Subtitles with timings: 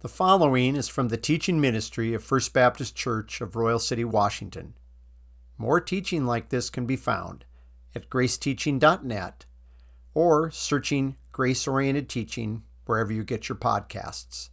[0.00, 4.72] The following is from the teaching ministry of First Baptist Church of Royal City, Washington.
[5.58, 7.44] More teaching like this can be found
[7.94, 9.44] at graceteaching.net
[10.14, 14.48] or searching Grace Oriented Teaching wherever you get your podcasts.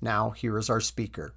[0.00, 1.34] Now, here is our speaker.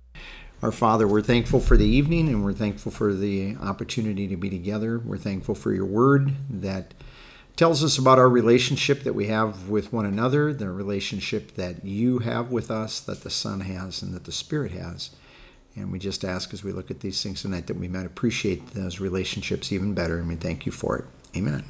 [0.61, 4.51] Our Father, we're thankful for the evening and we're thankful for the opportunity to be
[4.51, 4.99] together.
[4.99, 6.93] We're thankful for your word that
[7.59, 12.19] tells us about our relationship that we have with one another, the relationship that you
[12.19, 15.09] have with us, that the Son has, and that the Spirit has.
[15.75, 18.67] And we just ask as we look at these things tonight that we might appreciate
[18.67, 21.05] those relationships even better, and we thank you for it.
[21.35, 21.65] Amen.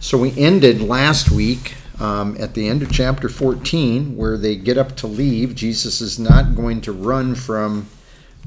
[0.00, 4.78] So we ended last week um, at the end of chapter 14 where they get
[4.78, 5.54] up to leave.
[5.54, 7.88] Jesus is not going to run from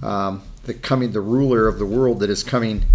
[0.01, 2.85] um, the coming, the ruler of the world that is coming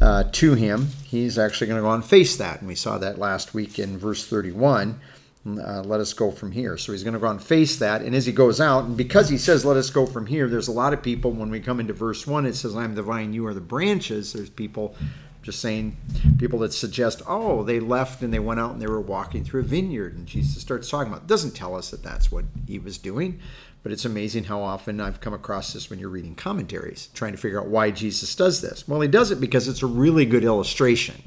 [0.00, 0.88] uh, to him.
[1.04, 2.60] He's actually going to go and face that.
[2.60, 5.00] And we saw that last week in verse 31.
[5.46, 6.76] Uh, let us go from here.
[6.76, 8.02] So he's going to go and face that.
[8.02, 10.68] And as he goes out, and because he says, let us go from here, there's
[10.68, 13.32] a lot of people, when we come into verse 1, it says, I'm the vine,
[13.32, 14.32] you are the branches.
[14.32, 14.94] There's people
[15.42, 15.96] just saying,
[16.38, 19.62] people that suggest, oh, they left and they went out and they were walking through
[19.62, 20.14] a vineyard.
[20.16, 23.40] And Jesus starts talking about, it doesn't tell us that that's what he was doing.
[23.82, 27.38] But it's amazing how often I've come across this when you're reading commentaries, trying to
[27.38, 28.88] figure out why Jesus does this.
[28.88, 31.22] Well, he does it because it's a really good illustration.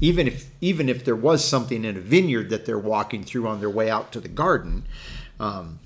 [0.00, 3.60] Even if even if there was something in a vineyard that they're walking through on
[3.60, 4.84] their way out to the garden,
[5.38, 5.78] um,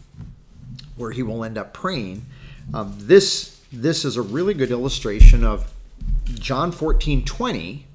[0.97, 2.25] where he will end up praying,
[2.73, 5.73] um, this this is a really good illustration of
[6.35, 7.87] John 14, 20.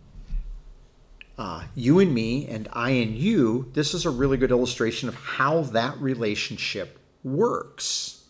[1.38, 3.72] Uh, you and me, and I and you.
[3.73, 8.23] This is a really good illustration of how that relationship works.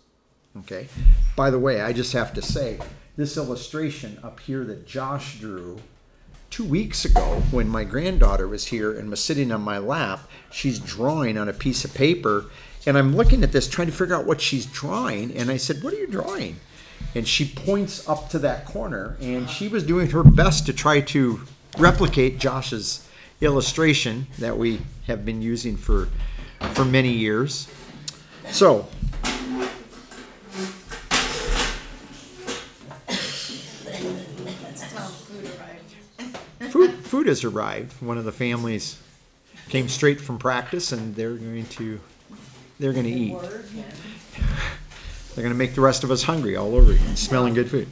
[0.57, 0.87] Okay.
[1.35, 2.79] By the way, I just have to say
[3.15, 5.79] this illustration up here that Josh drew
[6.49, 10.79] two weeks ago when my granddaughter was here and was sitting on my lap, she's
[10.79, 12.45] drawing on a piece of paper.
[12.85, 15.35] And I'm looking at this trying to figure out what she's drawing.
[15.35, 16.57] And I said, What are you drawing?
[17.15, 19.17] And she points up to that corner.
[19.21, 21.41] And she was doing her best to try to
[21.77, 23.07] replicate Josh's
[23.41, 26.09] illustration that we have been using for,
[26.73, 27.67] for many years.
[28.51, 28.87] So,
[36.69, 37.93] food, food has arrived.
[38.01, 39.01] One of the families
[39.69, 41.99] came straight from practice, and they're going to
[42.79, 43.37] they're going to eat.
[45.35, 47.87] They're going to make the rest of us hungry all over again, smelling good food.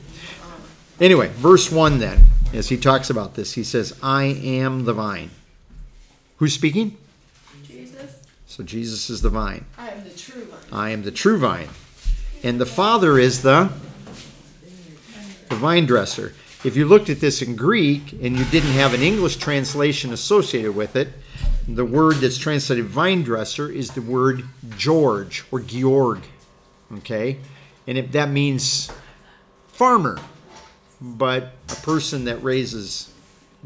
[0.99, 5.29] Anyway, verse one then, as he talks about this, he says, "I am the vine."
[6.37, 6.97] Who's speaking?
[8.57, 9.65] So Jesus is the vine.
[9.77, 10.59] I am the true vine.
[10.71, 11.69] I am the true vine.
[12.41, 13.69] And the Father is the,
[15.49, 16.33] the vine dresser.
[16.63, 20.75] If you looked at this in Greek and you didn't have an English translation associated
[20.75, 21.09] with it,
[21.67, 24.43] the word that's translated vine dresser is the word
[24.75, 26.23] George or Georg.
[26.91, 27.37] Okay?
[27.85, 28.89] And if that means
[29.67, 30.17] farmer.
[30.99, 33.13] But a person that raises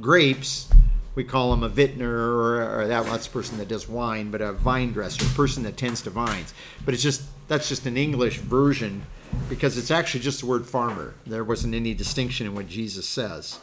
[0.01, 0.69] grapes
[1.15, 4.41] we call him a vintner or, or that that's the person that does wine, but
[4.41, 6.53] a vine dresser, a person that tends to vines.
[6.85, 9.03] But it's just that's just an English version
[9.49, 11.13] because it's actually just the word farmer.
[11.25, 13.59] There wasn't any distinction in what Jesus says.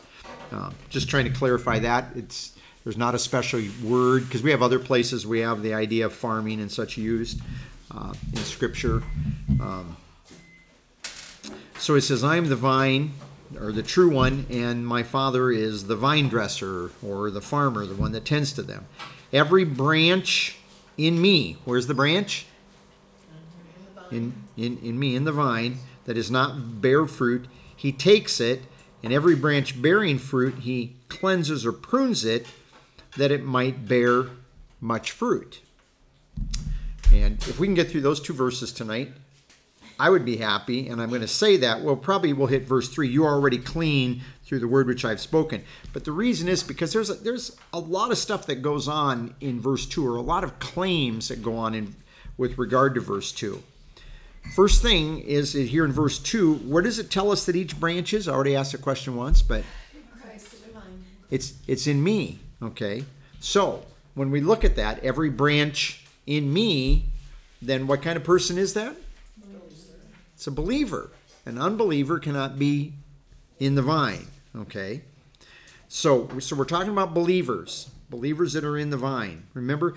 [0.53, 2.53] Um, just trying to clarify that it's
[2.85, 6.13] there's not a special word because we have other places we have the idea of
[6.13, 7.41] farming and such used
[7.91, 9.03] uh, in Scripture.
[9.61, 9.97] Um,
[11.79, 13.13] so it says, "I am the vine."
[13.61, 17.95] Or the true one, and my father is the vine dresser or the farmer, the
[17.95, 18.87] one that tends to them.
[19.33, 20.57] Every branch
[20.97, 22.47] in me, where's the branch?
[24.11, 28.63] In, in, in me, in the vine, that is not bear fruit, he takes it,
[29.03, 32.47] and every branch bearing fruit, he cleanses or prunes it
[33.17, 34.27] that it might bear
[34.81, 35.61] much fruit.
[37.13, 39.13] And if we can get through those two verses tonight,
[40.01, 41.83] I would be happy, and I'm going to say that.
[41.83, 43.09] Well, probably we'll hit verse three.
[43.09, 45.65] You are already clean through the word which I've spoken.
[45.93, 49.35] But the reason is because there's a, there's a lot of stuff that goes on
[49.41, 51.97] in verse two, or a lot of claims that go on in
[52.37, 53.63] with regard to verse two.
[54.55, 56.55] First thing is here in verse two.
[56.59, 58.29] Where does it tell us that each branch is?
[58.29, 59.65] I already asked the question once, but
[61.31, 62.39] it's it's in me.
[62.63, 63.05] Okay,
[63.41, 63.85] so
[64.15, 67.07] when we look at that, every branch in me,
[67.61, 68.97] then what kind of person is that?
[70.39, 71.11] It's a believer.
[71.47, 72.93] An unbeliever cannot be
[73.59, 74.29] in the vine.
[74.55, 75.03] Okay?
[75.89, 79.49] So, so we're talking about believers, believers that are in the vine.
[79.53, 79.97] Remember,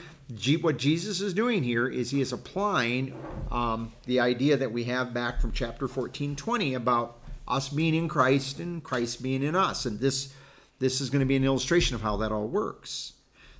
[0.61, 3.15] what Jesus is doing here is he is applying
[3.51, 8.07] um, the idea that we have back from chapter 14, 20 about us being in
[8.07, 9.85] Christ and Christ being in us.
[9.85, 10.33] And this,
[10.79, 13.13] this is going to be an illustration of how that all works.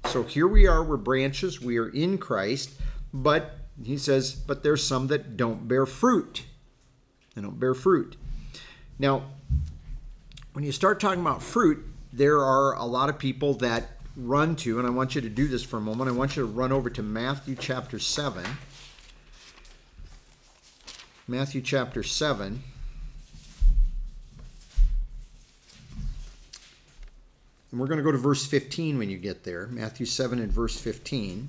[0.05, 2.71] So here we are, we're branches, we are in Christ,
[3.13, 6.45] but He says, but there's some that don't bear fruit.
[7.35, 8.17] They don't bear fruit.
[8.99, 9.23] Now,
[10.53, 14.77] when you start talking about fruit, there are a lot of people that run to,
[14.77, 16.09] and I want you to do this for a moment.
[16.09, 18.43] I want you to run over to Matthew chapter 7.
[21.27, 22.61] Matthew chapter 7.
[27.71, 29.67] And we're going to go to verse 15 when you get there.
[29.67, 31.47] Matthew 7 and verse 15.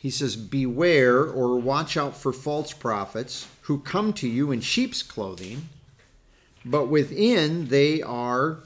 [0.00, 5.02] He says, Beware or watch out for false prophets who come to you in sheep's
[5.02, 5.68] clothing,
[6.64, 8.60] but within they are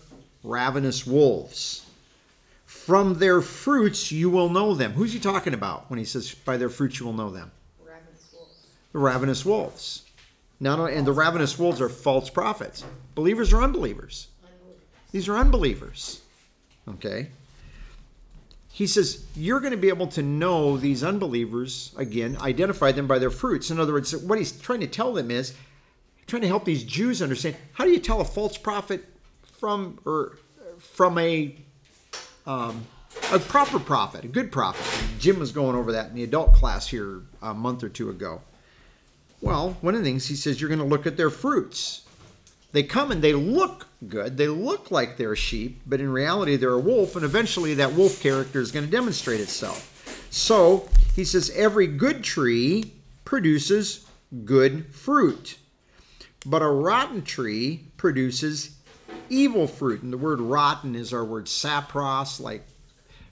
[0.45, 1.87] ravenous wolves.
[2.67, 4.93] From their fruits you will know them.
[4.93, 7.51] Who's he talking about when he says, By their fruits you will know them?
[7.85, 8.67] Ravenous wolves.
[8.93, 10.05] The ravenous wolves.
[10.61, 12.85] Not only, and the ravenous wolves are false prophets.
[13.17, 14.29] Believers or unbelievers?
[14.45, 14.83] Unbelievers.
[15.11, 16.23] These are unbelievers.
[16.89, 17.31] Okay?
[18.75, 23.21] He says, You're going to be able to know these unbelievers, again, identify them by
[23.21, 23.71] their fruits.
[23.71, 25.55] In other words, what he's trying to tell them is,
[26.27, 29.05] trying to help these Jews understand how do you tell a false prophet
[29.61, 30.39] from or
[30.81, 31.55] from a
[32.47, 32.85] um,
[33.33, 34.85] a proper prophet, a good prophet.
[35.21, 38.43] Jim was going over that in the adult class here a month or two ago.
[39.41, 42.04] Well, one of the things he says you're going to look at their fruits.
[42.75, 44.37] They come and they look good.
[44.37, 47.93] They look like they're a sheep, but in reality they're a wolf, and eventually that
[47.93, 50.27] wolf character is going to demonstrate itself.
[50.29, 52.95] So he says every good tree
[53.25, 54.09] produces
[54.45, 55.57] good fruit,
[56.45, 58.77] but a rotten tree produces
[59.31, 60.03] evil fruit.
[60.03, 62.67] And the word rotten is our word sapros, like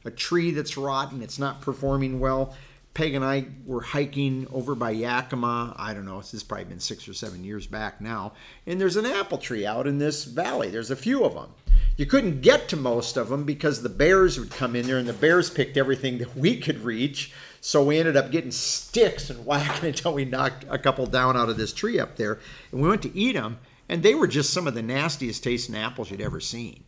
[0.05, 2.55] a tree that's rotten, it's not performing well.
[2.95, 5.75] Peg and I were hiking over by Yakima.
[5.79, 8.33] I don't know, this has probably been six or seven years back now.
[8.67, 10.69] And there's an apple tree out in this valley.
[10.69, 11.55] There's a few of them.
[11.97, 15.09] You couldn't get to most of them because the bears would come in there and
[15.09, 17.33] the bears picked everything that we could reach.
[17.63, 21.49] So we ended up getting sticks and whacking until we knocked a couple down out
[21.49, 22.41] of this tree up there.
[22.71, 25.77] And we went to eat them, and they were just some of the nastiest tasting
[25.77, 26.85] apples you'd ever seen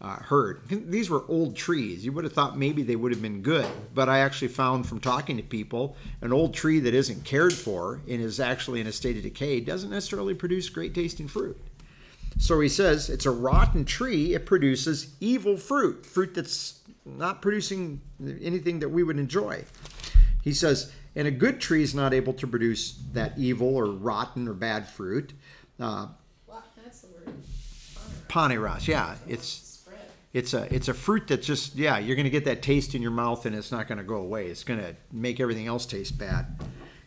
[0.00, 0.60] uh, heard.
[0.68, 2.04] These were old trees.
[2.04, 5.00] You would have thought maybe they would have been good, but I actually found from
[5.00, 8.92] talking to people an old tree that isn't cared for and is actually in a
[8.92, 11.56] state of decay doesn't necessarily produce great tasting fruit.
[12.38, 18.00] So he says it's a rotten tree, it produces evil fruit, fruit that's not producing
[18.42, 19.64] anything that we would enjoy.
[20.42, 24.48] He says, and a good tree is not able to produce that evil or rotten
[24.48, 25.32] or bad fruit.
[25.78, 26.08] Uh,
[26.46, 27.34] Well, that's the word.
[28.28, 29.63] Poneros, yeah, it's.
[30.34, 33.00] It's a it's a fruit that just yeah you're going to get that taste in
[33.00, 34.48] your mouth and it's not going to go away.
[34.48, 36.60] It's going to make everything else taste bad.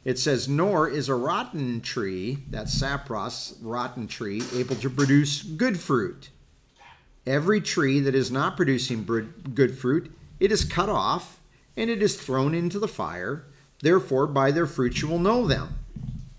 [0.05, 5.77] It says nor is a rotten tree that sapros rotten tree able to produce good
[5.77, 6.29] fruit.
[7.27, 9.03] Every tree that is not producing
[9.53, 11.41] good fruit it is cut off
[11.75, 13.45] and it is thrown into the fire.
[13.81, 15.79] Therefore by their fruits you will know them.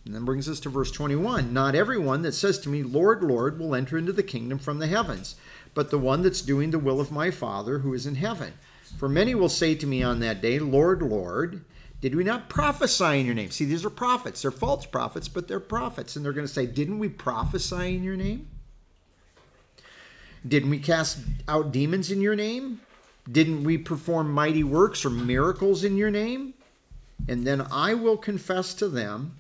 [0.07, 3.59] And then brings us to verse 21 Not everyone that says to me, Lord, Lord,
[3.59, 5.37] will enter into the kingdom from the heavens,
[5.79, 8.53] but the one that's doing the will of my Father who is in heaven.
[8.97, 11.65] For many will say to me on that day, Lord, Lord,
[12.01, 13.53] did we not prophesy in your name?
[13.53, 14.43] See, these are prophets.
[14.43, 16.17] They're false prophets, but they're prophets.
[16.17, 18.49] And they're going to say, Didn't we prophesy in your name?
[20.49, 22.81] Didn't we cast out demons in your name?
[23.31, 26.55] Didn't we perform mighty works or miracles in your name?
[27.29, 29.37] And then I will confess to them,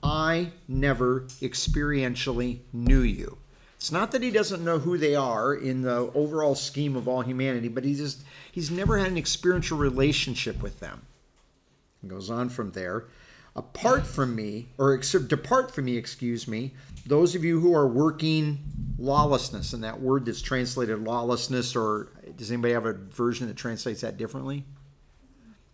[0.00, 3.38] I never experientially knew you.
[3.76, 7.20] It's not that he doesn't know who they are in the overall scheme of all
[7.20, 11.02] humanity, but he just he's never had an experiential relationship with them.
[12.02, 13.04] It goes on from there.
[13.54, 16.74] Apart from me, or except depart from me, excuse me,
[17.06, 18.58] those of you who are working
[18.98, 24.02] lawlessness, and that word that's translated lawlessness, or does anybody have a version that translates
[24.02, 24.64] that differently?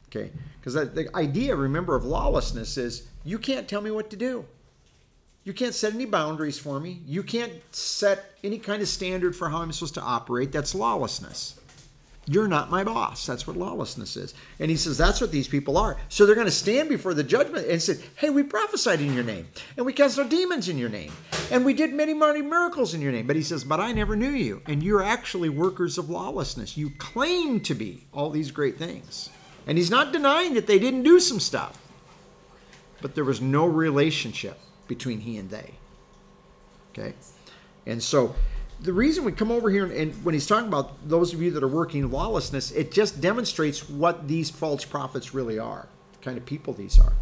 [0.08, 0.30] Okay,
[0.60, 4.44] because the idea, remember, of lawlessness is you can't tell me what to do.
[5.44, 7.00] You can't set any boundaries for me.
[7.04, 10.52] You can't set any kind of standard for how I'm supposed to operate.
[10.52, 11.58] That's lawlessness.
[12.26, 13.26] You're not my boss.
[13.26, 14.34] That's what lawlessness is.
[14.60, 15.96] And he says that's what these people are.
[16.08, 19.24] So they're going to stand before the judgment and say, Hey, we prophesied in your
[19.24, 21.10] name, and we cast out demons in your name,
[21.50, 23.26] and we did many, many miracles in your name.
[23.26, 26.76] But he says, But I never knew you, and you're actually workers of lawlessness.
[26.76, 29.28] You claim to be all these great things.
[29.66, 31.76] And he's not denying that they didn't do some stuff,
[33.00, 35.74] but there was no relationship between he and they.
[36.92, 37.14] Okay?
[37.86, 38.34] And so
[38.80, 41.62] the reason we come over here and when he's talking about those of you that
[41.62, 45.88] are working lawlessness, it just demonstrates what these false prophets really are,
[46.20, 47.14] kind of people these are.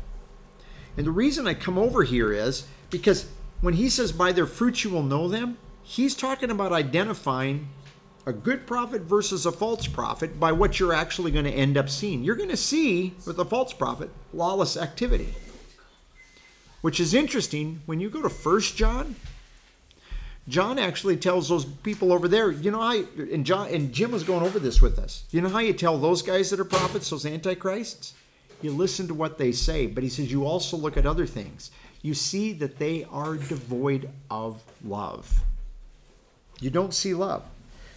[0.97, 3.29] And the reason I come over here is because
[3.61, 7.81] when he says, by their fruits you will know them, he's talking about identifying a
[8.31, 11.89] a good prophet versus a false prophet by what you're actually going to end up
[11.89, 12.23] seeing.
[12.23, 15.35] You're going to see with a false prophet lawless activity.
[16.81, 19.17] Which is interesting when you go to First John.
[20.49, 24.25] John actually tells those people over there, you know, I and John and Jim was
[24.25, 25.25] going over this with us.
[25.31, 28.15] You know how you tell those guys that are prophets, those antichrists?
[28.63, 31.71] You listen to what they say, but he says you also look at other things.
[32.03, 35.43] You see that they are devoid of love.
[36.61, 37.43] You don't see love.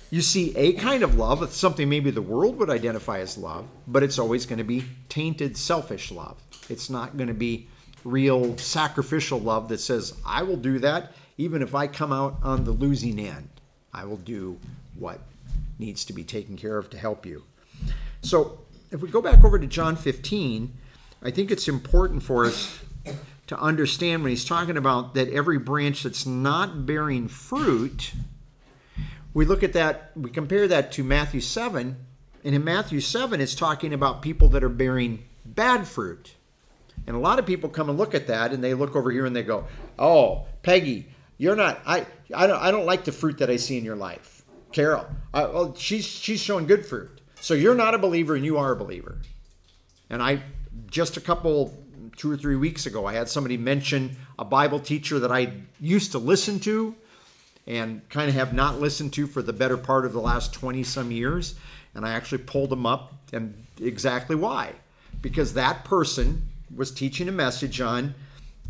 [0.10, 4.04] You see a kind of love, something maybe the world would identify as love, but
[4.04, 6.38] it's always going to be tainted, selfish love.
[6.70, 7.68] It's not going to be
[8.04, 12.64] real sacrificial love that says, I will do that even if I come out on
[12.64, 13.50] the losing end.
[13.94, 14.60] I will do
[14.98, 15.20] what
[15.80, 17.44] needs to be taken care of to help you.
[18.22, 18.60] So,
[18.92, 20.72] if we go back over to John 15,
[21.24, 22.80] I think it's important for us
[23.48, 28.14] to understand when he's talking about that every branch that's not bearing fruit,
[29.34, 31.98] we look at that, we compare that to Matthew 7,
[32.44, 36.36] and in Matthew 7, it's talking about people that are bearing bad fruit.
[37.06, 39.26] And a lot of people come and look at that and they look over here
[39.26, 39.66] and they go,
[40.00, 41.08] "Oh, Peggy,
[41.38, 43.96] you're not I I don't I don't like the fruit that I see in your
[43.96, 44.44] life.
[44.72, 47.22] Carol, I, well, she's she's showing good fruit.
[47.40, 49.18] So you're not a believer and you are a believer."
[50.10, 50.44] And I
[50.88, 51.74] just a couple
[52.16, 56.12] two or three weeks ago, I had somebody mention a Bible teacher that I used
[56.12, 56.96] to listen to
[57.66, 60.84] and kind of have not listened to for the better part of the last 20
[60.84, 61.56] some years.
[61.96, 64.74] And I actually pulled them up and exactly why.
[65.22, 68.16] Because that person was teaching a message on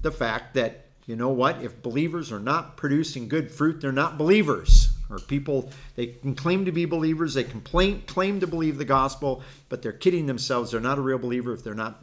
[0.02, 4.18] the fact that, you know what, if believers are not producing good fruit, they're not
[4.18, 4.90] believers.
[5.10, 8.86] Or people, they can claim to be believers, they can claim, claim to believe the
[8.86, 10.72] gospel, but they're kidding themselves.
[10.72, 12.02] They're not a real believer if they're not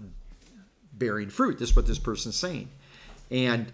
[0.92, 1.58] bearing fruit.
[1.58, 2.68] This is what this person's saying.
[3.30, 3.72] And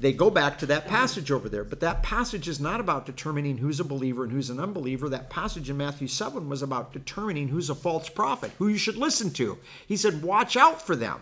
[0.00, 1.64] they go back to that passage over there.
[1.64, 5.08] But that passage is not about determining who's a believer and who's an unbeliever.
[5.08, 8.96] That passage in Matthew 7 was about determining who's a false prophet, who you should
[8.96, 9.58] listen to.
[9.86, 11.20] He said, Watch out for them.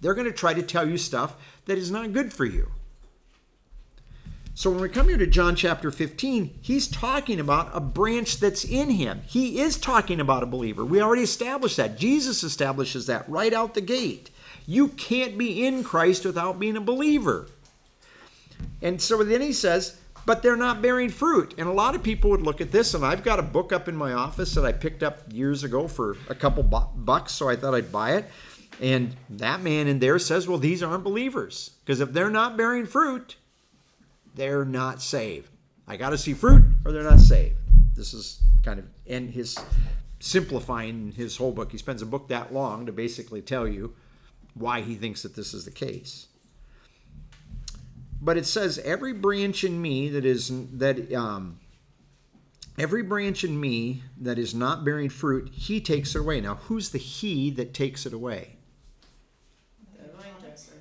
[0.00, 2.68] They're going to try to tell you stuff that is not good for you.
[4.54, 8.64] So when we come here to John chapter 15, he's talking about a branch that's
[8.64, 9.22] in him.
[9.26, 10.84] He is talking about a believer.
[10.84, 11.96] We already established that.
[11.96, 14.30] Jesus establishes that right out the gate.
[14.66, 17.46] You can't be in Christ without being a believer.
[18.82, 21.54] And so then he says, but they're not bearing fruit.
[21.58, 23.88] And a lot of people would look at this, and I've got a book up
[23.88, 27.56] in my office that I picked up years ago for a couple bucks, so I
[27.56, 28.26] thought I'd buy it.
[28.80, 31.70] And that man in there says, well, these aren't believers.
[31.84, 33.36] Because if they're not bearing fruit,
[34.34, 35.50] they're not saved.
[35.86, 37.56] I got to see fruit or they're not saved.
[37.96, 39.58] This is kind of, and his
[40.20, 41.72] simplifying his whole book.
[41.72, 43.94] He spends a book that long to basically tell you
[44.54, 46.27] why he thinks that this is the case.
[48.20, 51.60] But it says, every branch in me that is, that, um,
[52.78, 56.40] every branch in me that is not bearing fruit, he takes it away.
[56.40, 58.56] Now, who's the he that takes it away?
[60.00, 60.72] The vine dresser.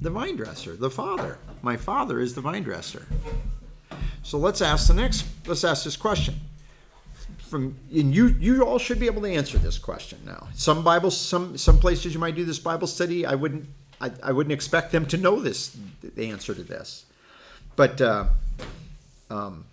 [0.00, 1.38] The vine dresser, the Father.
[1.62, 3.06] My Father is the vine dresser.
[4.22, 5.24] So let's ask the next.
[5.46, 6.34] Let's ask this question.
[7.38, 10.46] From and you, you all should be able to answer this question now.
[10.54, 13.26] Some Bibles, some some places you might do this Bible study.
[13.26, 13.66] I wouldn't,
[14.00, 17.04] I, I wouldn't expect them to know this, the answer to this.
[17.76, 18.26] But uh,
[19.30, 19.64] um,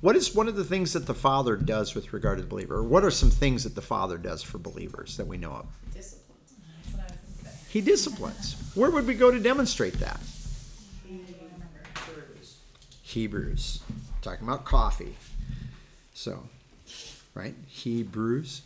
[0.00, 2.82] what is one of the things that the Father does with regard to the believer?
[2.82, 5.66] What are some things that the Father does for believers that we know of?
[7.70, 8.54] He disciplines.
[8.76, 10.20] Where would we go to demonstrate that?
[13.02, 13.80] Hebrews.
[14.22, 15.16] Talking about coffee.
[16.14, 16.44] So,
[17.34, 17.54] right?
[17.66, 18.62] Hebrews.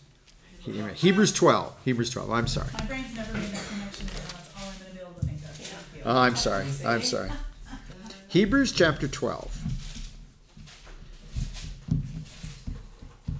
[0.60, 1.74] Hebrews 12.
[1.84, 2.30] Hebrews 12.
[2.30, 2.68] I'm sorry.
[2.74, 5.38] My brain's never made that connection, and that's all I'm gonna be able to think
[5.38, 5.50] of.
[5.50, 5.97] Thank you.
[6.08, 6.64] Oh, I'm sorry.
[6.86, 7.28] I'm sorry.
[8.28, 9.62] Hebrews chapter 12.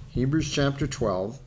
[0.09, 1.39] Hebrews chapter 12.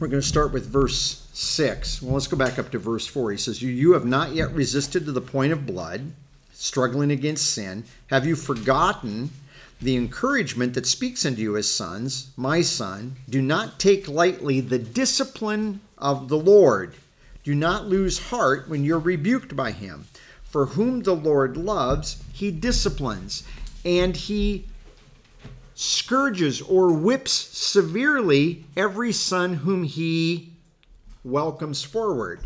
[0.00, 2.00] We're going to start with verse 6.
[2.00, 3.32] Well, let's go back up to verse 4.
[3.32, 6.10] He says, You, you have not yet resisted to the point of blood,
[6.54, 7.84] struggling against sin.
[8.06, 9.28] Have you forgotten
[9.82, 12.30] the encouragement that speaks unto you as sons?
[12.34, 16.94] My son, do not take lightly the discipline of the Lord.
[17.46, 20.06] Do not lose heart when you're rebuked by him.
[20.42, 23.44] For whom the Lord loves, he disciplines,
[23.84, 24.66] and he
[25.72, 30.54] scourges or whips severely every son whom he
[31.22, 32.40] welcomes forward.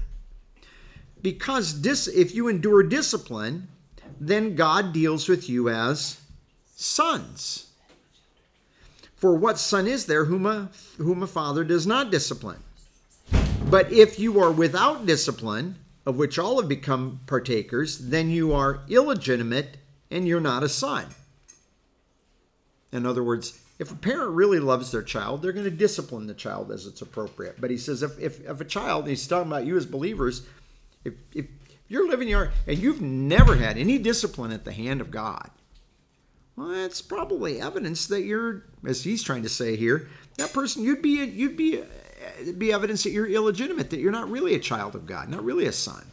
[1.23, 3.69] Because dis- if you endure discipline,
[4.21, 6.21] then God deals with you as
[6.77, 7.69] sons.
[9.17, 12.63] For what son is there whom a, whom a father does not discipline?
[13.71, 18.81] But if you are without discipline, of which all have become partakers, then you are
[18.89, 19.77] illegitimate
[20.11, 21.07] and you're not a son.
[22.93, 26.35] In other words, if a parent really loves their child, they're going to discipline the
[26.35, 27.61] child as it's appropriate.
[27.61, 30.43] But he says if, if, if a child, he's talking about you as believers,
[31.05, 31.47] if, if
[31.87, 35.49] you're living your and you've never had any discipline at the hand of God,
[36.57, 40.09] well, that's probably evidence that you're, as he's trying to say here,
[40.39, 41.85] that person you'd be you'd be
[42.59, 45.67] be evidence that you're illegitimate, that you're not really a child of God, not really
[45.67, 46.05] a son.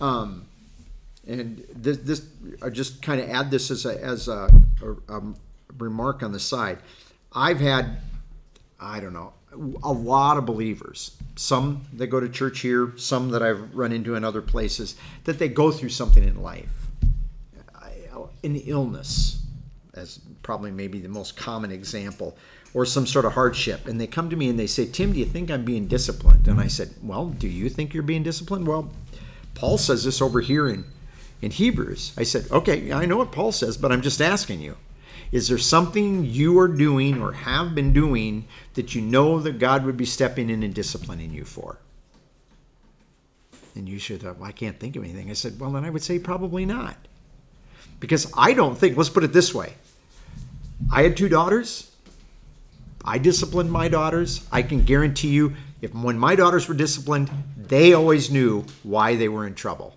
[0.00, 0.46] Um,
[1.26, 2.26] and this, this
[2.60, 4.50] I just kind of add this as a as a,
[5.08, 5.22] a, a
[5.78, 6.78] remark on the side.
[7.32, 7.98] I've had,
[8.80, 9.32] I don't know,
[9.82, 11.16] a lot of believers.
[11.36, 15.38] Some that go to church here, some that I've run into in other places, that
[15.38, 16.72] they go through something in life,
[18.44, 19.42] an illness,
[19.94, 22.36] as probably maybe the most common example,
[22.74, 25.18] or some sort of hardship, and they come to me and they say, "Tim, do
[25.18, 28.66] you think I'm being disciplined?" And I said, "Well, do you think you're being disciplined?"
[28.66, 28.90] Well,
[29.54, 30.84] Paul says this over here in
[31.42, 32.14] in Hebrews.
[32.16, 34.76] I said, okay, I know what Paul says, but I'm just asking you.
[35.32, 39.84] Is there something you are doing or have been doing that you know that God
[39.84, 41.78] would be stepping in and disciplining you for?
[43.74, 45.30] And you should have, well, I can't think of anything.
[45.30, 46.96] I said, well, then I would say probably not.
[47.98, 49.74] Because I don't think, let's put it this way
[50.92, 51.90] I had two daughters.
[53.04, 54.46] I disciplined my daughters.
[54.52, 59.28] I can guarantee you, if when my daughters were disciplined, they always knew why they
[59.28, 59.96] were in trouble.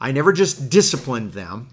[0.00, 1.68] I never just disciplined them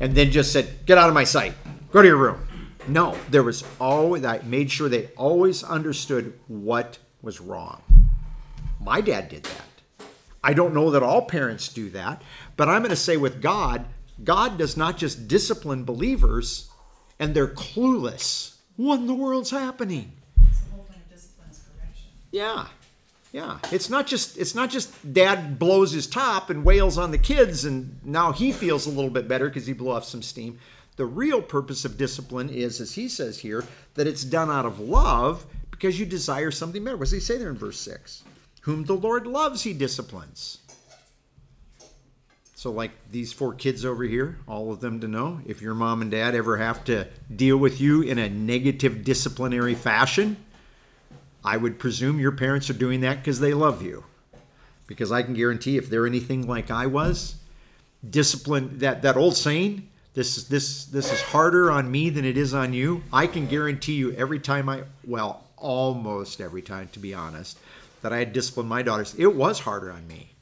[0.00, 1.54] and then just said, get out of my sight,
[1.90, 2.46] go to your room.
[2.88, 7.82] No, there was always, I made sure they always understood what was wrong.
[8.80, 10.06] My dad did that.
[10.42, 12.20] I don't know that all parents do that,
[12.58, 13.86] but I'm going to say with God,
[14.22, 16.68] God does not just discipline believers
[17.18, 18.53] and they're clueless.
[18.76, 20.12] What in the world's happening?
[20.48, 22.08] It's the whole point of discipline correction.
[22.30, 22.66] Yeah.
[23.32, 27.18] Yeah, it's not just it's not just dad blows his top and wails on the
[27.18, 30.60] kids and now he feels a little bit better because he blew off some steam.
[30.94, 33.64] The real purpose of discipline is, as he says here,
[33.94, 36.96] that it's done out of love because you desire something better.
[36.96, 38.22] What does he say there in verse six?
[38.60, 40.58] Whom the Lord loves, he disciplines.
[42.64, 46.00] So, like these four kids over here, all of them to know if your mom
[46.00, 50.38] and dad ever have to deal with you in a negative disciplinary fashion,
[51.44, 54.04] I would presume your parents are doing that because they love you.
[54.86, 57.34] Because I can guarantee if they're anything like I was,
[58.08, 62.38] discipline that that old saying, this is this this is harder on me than it
[62.38, 63.02] is on you.
[63.12, 67.58] I can guarantee you every time I well, almost every time to be honest,
[68.00, 70.33] that I had disciplined my daughters, it was harder on me.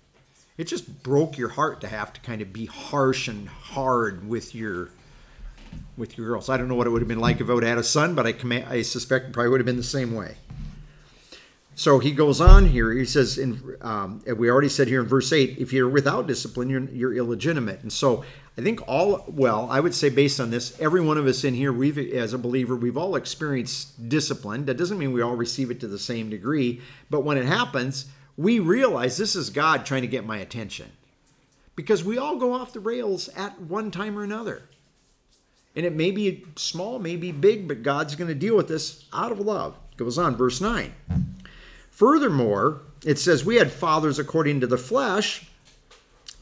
[0.58, 4.54] It just broke your heart to have to kind of be harsh and hard with
[4.54, 4.90] your
[5.96, 6.48] with your girls.
[6.48, 7.84] I don't know what it would have been like if I would have had a
[7.84, 10.36] son, but I command, I suspect it probably would have been the same way.
[11.74, 12.92] So he goes on here.
[12.92, 16.68] He says, in, um, we already said here in verse 8, if you're without discipline,
[16.68, 17.80] you're, you're illegitimate.
[17.82, 18.24] And so
[18.58, 21.54] I think all, well, I would say based on this, every one of us in
[21.54, 24.66] here, we've, as a believer, we've all experienced discipline.
[24.66, 26.82] That doesn't mean we all receive it to the same degree.
[27.08, 30.90] But when it happens, we realize this is God trying to get my attention.
[31.76, 34.62] Because we all go off the rails at one time or another.
[35.74, 39.06] And it may be small, may be big, but God's going to deal with this
[39.12, 39.76] out of love.
[39.96, 40.92] Goes on, verse 9.
[41.90, 45.46] Furthermore, it says, We had fathers according to the flesh,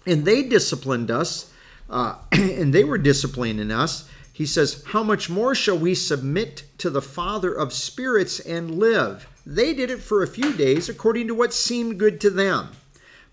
[0.06, 1.52] and they disciplined us,
[1.88, 4.08] uh, and they were disciplining us.
[4.32, 9.28] He says, How much more shall we submit to the Father of spirits and live?
[9.50, 12.68] They did it for a few days according to what seemed good to them.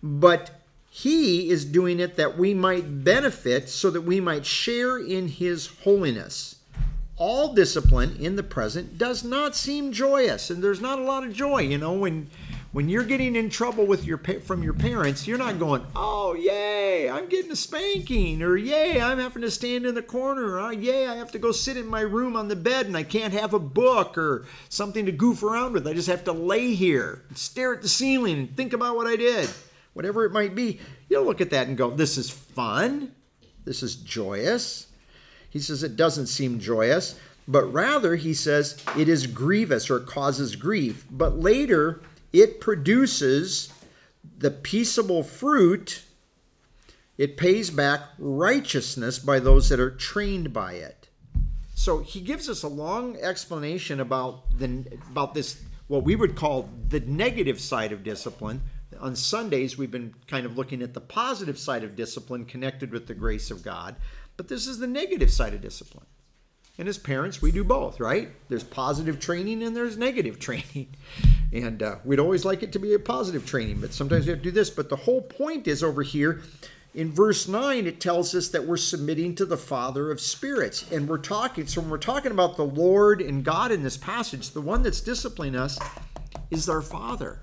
[0.02, 0.50] But
[0.90, 5.68] he is doing it that we might benefit, so that we might share in his
[5.84, 6.56] holiness
[7.18, 11.34] all discipline in the present does not seem joyous and there's not a lot of
[11.34, 12.30] joy you know when
[12.72, 17.10] when you're getting in trouble with your from your parents you're not going oh yay
[17.10, 20.70] i'm getting a spanking or yay i'm having to stand in the corner or oh,
[20.70, 23.34] yay i have to go sit in my room on the bed and i can't
[23.34, 25.88] have a book or something to goof around with.
[25.88, 29.08] I just have to lay here and stare at the ceiling and think about what
[29.08, 29.50] i did
[29.98, 30.80] whatever it might be.
[31.10, 33.14] You'll look at that and go this is fun.
[33.66, 34.86] This is joyous.
[35.50, 40.56] He says it doesn't seem joyous, but rather, he says, it is grievous or causes
[40.56, 41.06] grief.
[41.10, 42.02] But later,
[42.34, 43.72] it produces
[44.38, 46.04] the peaceable fruit.
[47.18, 51.10] It pays back righteousness by those that are trained by it.
[51.74, 56.70] So he gives us a long explanation about the about this what we would call
[56.90, 58.62] the negative side of discipline.
[59.00, 63.08] On Sundays, we've been kind of looking at the positive side of discipline connected with
[63.08, 63.96] the grace of God.
[64.38, 66.06] But this is the negative side of discipline.
[66.78, 68.30] And as parents, we do both, right?
[68.50, 70.96] There's positive training and there's negative training.
[71.54, 74.40] And uh, we'd always like it to be a positive training, but sometimes we have
[74.40, 74.70] to do this.
[74.70, 76.42] But the whole point is over here
[76.98, 80.92] in verse 9 it tells us that we're submitting to the father of spirits.
[80.92, 84.50] And we're talking so when we're talking about the lord and god in this passage
[84.50, 85.78] the one that's disciplining us
[86.50, 87.40] is our father.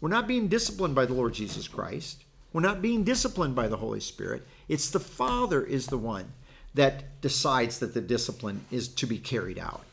[0.00, 2.24] We're not being disciplined by the lord jesus christ.
[2.52, 4.46] We're not being disciplined by the holy spirit.
[4.68, 6.32] It's the father is the one
[6.74, 9.84] that decides that the discipline is to be carried out.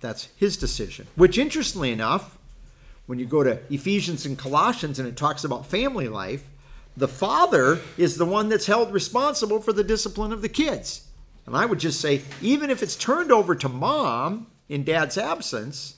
[0.00, 1.06] That's his decision.
[1.16, 2.35] Which interestingly enough
[3.06, 6.44] when you go to ephesians and colossians and it talks about family life
[6.96, 11.06] the father is the one that's held responsible for the discipline of the kids.
[11.44, 15.96] And I would just say, even if it's turned over to mom in dad's absence,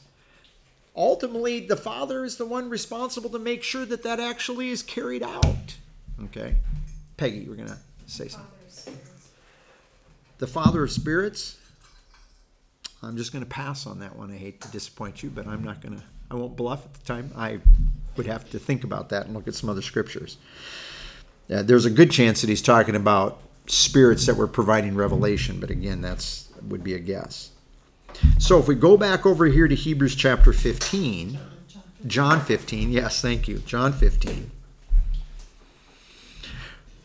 [0.96, 5.22] ultimately the father is the one responsible to make sure that that actually is carried
[5.22, 5.76] out.
[6.24, 6.56] Okay?
[7.16, 8.50] Peggy, you were going to say something.
[10.38, 11.58] The father of spirits?
[13.02, 14.32] I'm just going to pass on that one.
[14.32, 17.04] I hate to disappoint you, but I'm not going to, I won't bluff at the
[17.04, 17.30] time.
[17.36, 17.60] I
[18.16, 20.36] would have to think about that and look at some other scriptures.
[21.50, 25.70] Uh, there's a good chance that he's talking about spirits that were providing revelation, but
[25.70, 27.50] again, that's would be a guess.
[28.38, 31.38] So if we go back over here to Hebrews chapter 15,
[32.06, 34.50] John 15, yes, thank you, John 15.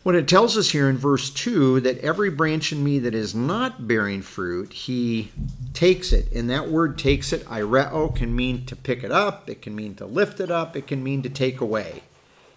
[0.04, 3.34] When it tells us here in verse 2 that every branch in me that is
[3.34, 5.32] not bearing fruit, he
[5.72, 6.30] takes it.
[6.30, 9.94] And that word takes it, ireo, can mean to pick it up, it can mean
[9.94, 12.02] to lift it up, it can mean to take away.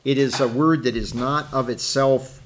[0.04, 2.42] It is a word that is not of itself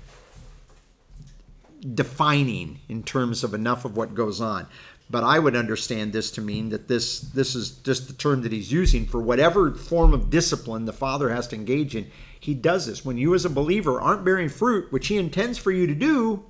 [1.95, 4.67] defining in terms of enough of what goes on.
[5.09, 8.51] But I would understand this to mean that this this is just the term that
[8.51, 12.11] he's using for whatever form of discipline the father has to engage in.
[12.41, 13.05] He does this.
[13.05, 16.43] When you as a believer aren't bearing fruit, which he intends for you to do,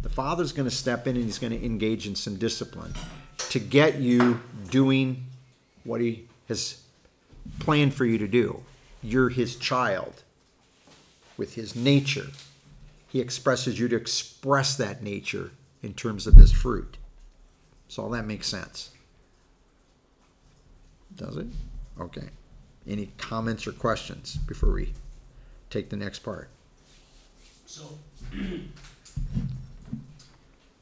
[0.00, 2.94] the father's going to step in and he's going to engage in some discipline
[3.50, 4.40] to get you
[4.70, 5.26] doing
[5.82, 6.80] what he has
[7.58, 8.62] planned for you to do
[9.04, 10.22] you're his child
[11.36, 12.28] with his nature.
[13.08, 15.50] He expresses you to express that nature
[15.82, 16.96] in terms of this fruit.
[17.88, 18.90] So all that makes sense.
[21.14, 21.46] Does it?
[22.00, 22.28] Okay.
[22.86, 24.92] Any comments or questions before we
[25.70, 26.48] take the next part?
[27.66, 27.82] So,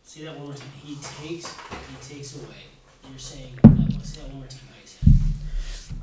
[0.03, 0.69] say that one more time.
[0.85, 2.55] He takes, he takes away.
[3.09, 3.69] You're saying, uh,
[4.03, 4.59] say that one more time.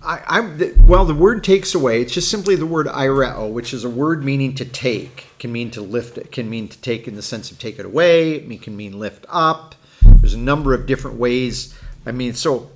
[0.03, 1.05] I, I'm the, well.
[1.05, 2.01] The word takes away.
[2.01, 5.27] It's just simply the word ireo, which is a word meaning to take.
[5.39, 6.17] Can mean to lift.
[6.17, 8.35] It can mean to take in the sense of take it away.
[8.35, 9.75] It can mean lift up.
[10.01, 11.77] There's a number of different ways.
[12.05, 12.69] I mean, so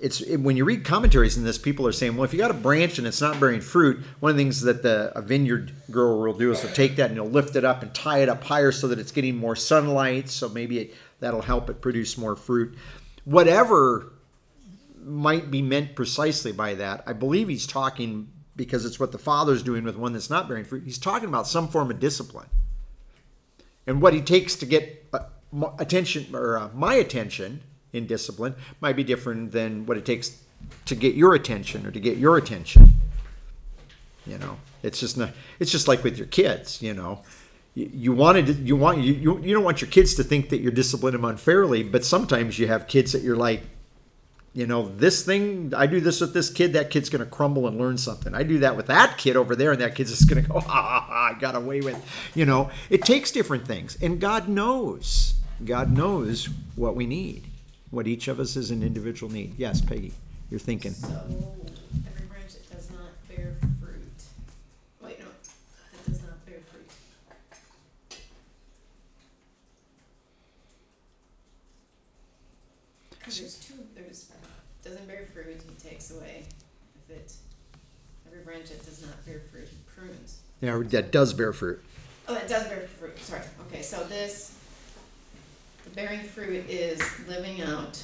[0.00, 2.50] it's it, when you read commentaries in this, people are saying, well, if you got
[2.50, 5.72] a branch and it's not bearing fruit, one of the things that the a vineyard
[5.90, 8.28] grower will do is to take that and he'll lift it up and tie it
[8.28, 10.28] up higher so that it's getting more sunlight.
[10.28, 12.76] So maybe it, that'll help it produce more fruit.
[13.24, 14.12] Whatever
[15.04, 17.02] might be meant precisely by that.
[17.06, 20.64] I believe he's talking because it's what the father's doing with one that's not bearing
[20.64, 20.84] fruit.
[20.84, 22.48] He's talking about some form of discipline.
[23.86, 25.20] And what he takes to get uh,
[25.78, 30.42] attention or uh, my attention in discipline might be different than what it takes
[30.86, 32.90] to get your attention or to get your attention.
[34.26, 35.30] You know, it's just not.
[35.58, 36.82] It's just like with your kids.
[36.82, 37.22] You know,
[37.74, 41.20] you, wanted you want you, you don't want your kids to think that you're disciplining
[41.20, 43.62] them unfairly, but sometimes you have kids that you're like,
[44.52, 47.68] you know, this thing, I do this with this kid, that kid's going to crumble
[47.68, 48.34] and learn something.
[48.34, 50.58] I do that with that kid over there, and that kid's just going to go,
[50.66, 52.04] ha, I got away with.
[52.34, 53.96] You know, it takes different things.
[54.02, 55.34] And God knows.
[55.64, 57.44] God knows what we need,
[57.90, 59.54] what each of us is an individual need.
[59.58, 60.12] Yes, Peggy,
[60.50, 60.92] you're thinking.
[60.92, 64.22] So, every branch that does not bear fruit,
[65.02, 66.88] wait, no, that does not bear fruit.
[73.24, 74.30] Cause there's two, there's,
[74.84, 76.44] doesn't bear fruit, he takes away.
[77.08, 77.32] If it,
[78.26, 80.40] every branch that does not bear fruit, he prunes.
[80.60, 81.82] Yeah, that does bear fruit.
[82.28, 84.49] Oh, it does bear fruit, sorry, okay, so this,
[85.94, 88.02] bearing fruit is living out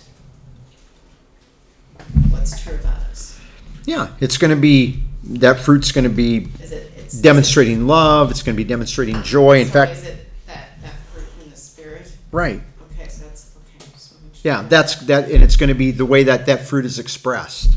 [2.31, 3.39] what's true about us.
[3.85, 7.21] Yeah, it's going to be, that fruit's going to be Is it, it's.
[7.21, 9.61] demonstrating love, it's going to be demonstrating joy.
[9.61, 12.11] In So fact, Is it that, that fruit in the spirit?
[12.33, 12.61] right.
[12.93, 14.41] Okay, so that's, okay, just wanna make sure.
[14.43, 17.69] Yeah, that's that, and it's going to be the way that that fruit is expressed.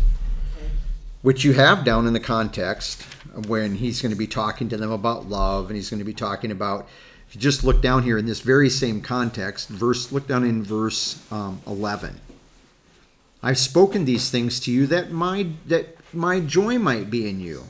[0.57, 0.65] Okay.
[1.21, 3.03] which you have down in the context
[3.47, 6.13] when he's going to be talking to them about love and he's going to be
[6.13, 6.87] talking about
[7.29, 10.63] if you just look down here in this very same context verse look down in
[10.63, 12.19] verse um, 11
[13.41, 17.63] i've spoken these things to you that my that my joy might be in you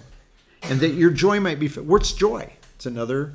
[0.63, 2.52] and that your joy might be what's joy?
[2.76, 3.34] It's another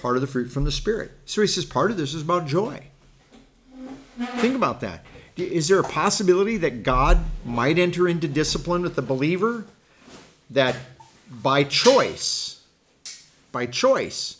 [0.00, 1.10] part of the fruit from the spirit.
[1.26, 2.84] So he says part of this is about joy.
[4.36, 5.04] Think about that.
[5.36, 9.66] Is there a possibility that God might enter into discipline with the believer?
[10.50, 10.76] That
[11.30, 12.54] by choice
[13.50, 14.36] by choice,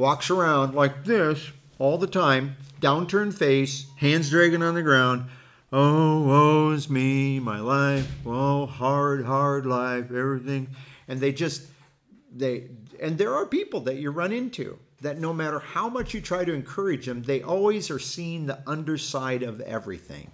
[0.00, 5.26] walks around like this all the time, downturned face, hands dragging on the ground.
[5.72, 8.10] Oh, woe's me, my life.
[8.24, 10.68] Oh, hard, hard life, everything.
[11.06, 11.66] And they just,
[12.34, 16.22] they, and there are people that you run into that no matter how much you
[16.22, 20.30] try to encourage them, they always are seeing the underside of everything.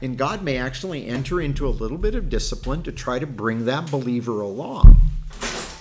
[0.00, 3.64] And God may actually enter into a little bit of discipline to try to bring
[3.64, 4.96] that believer along.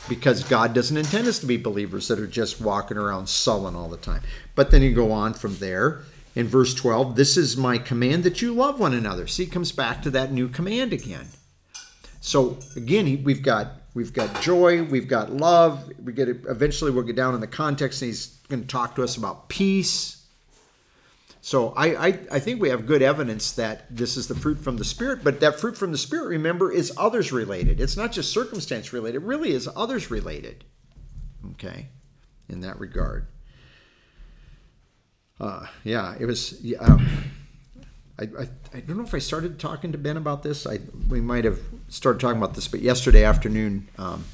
[0.09, 3.89] Because God doesn't intend us to be believers that are just walking around sullen all
[3.89, 4.21] the time.
[4.55, 6.01] But then you go on from there
[6.35, 9.27] in verse 12 this is my command that you love one another.
[9.27, 11.27] See, it comes back to that new command again.
[12.21, 15.91] So again, we've got we've got joy, we've got love.
[16.03, 19.03] We get eventually we'll get down in the context, and he's going to talk to
[19.03, 20.16] us about peace.
[21.47, 24.75] So I, I, I think we have good evidence that this is the fruit from
[24.75, 27.79] the Spirit, but that fruit from the Spirit, remember, is others related.
[27.79, 30.65] It's not just circumstance related, it really is others related.
[31.53, 31.87] Okay,
[32.49, 33.27] in that regard.
[35.39, 36.61] Uh, yeah, it was.
[36.81, 37.07] Um,
[38.19, 40.67] I, I, I don't know if I started talking to Ben about this.
[40.67, 44.25] I we might have started talking about this, but yesterday afternoon, um,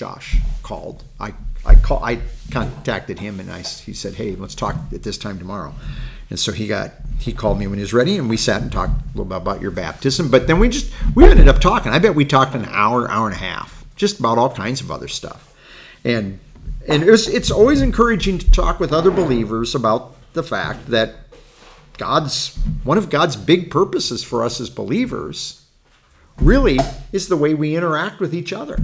[0.00, 1.04] Josh called.
[1.20, 1.34] I
[1.66, 5.38] I call I contacted him and I he said, "Hey, let's talk at this time
[5.38, 5.74] tomorrow."
[6.30, 8.72] And so he got he called me when he was ready, and we sat and
[8.72, 10.30] talked a little bit about your baptism.
[10.30, 11.92] But then we just we ended up talking.
[11.92, 14.90] I bet we talked an hour, hour and a half, just about all kinds of
[14.90, 15.54] other stuff.
[16.02, 16.40] And
[16.88, 21.14] and it was, it's always encouraging to talk with other believers about the fact that
[21.98, 25.66] God's one of God's big purposes for us as believers
[26.38, 26.78] really
[27.12, 28.78] is the way we interact with each other.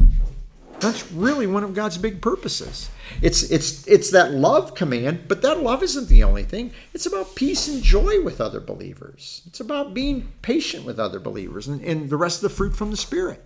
[0.81, 2.91] That's really one of God's big purposes.
[3.23, 6.73] It's it's it's that love command, but that love isn't the only thing.
[6.93, 9.43] It's about peace and joy with other believers.
[9.47, 12.91] It's about being patient with other believers and, and the rest of the fruit from
[12.91, 13.43] the Spirit.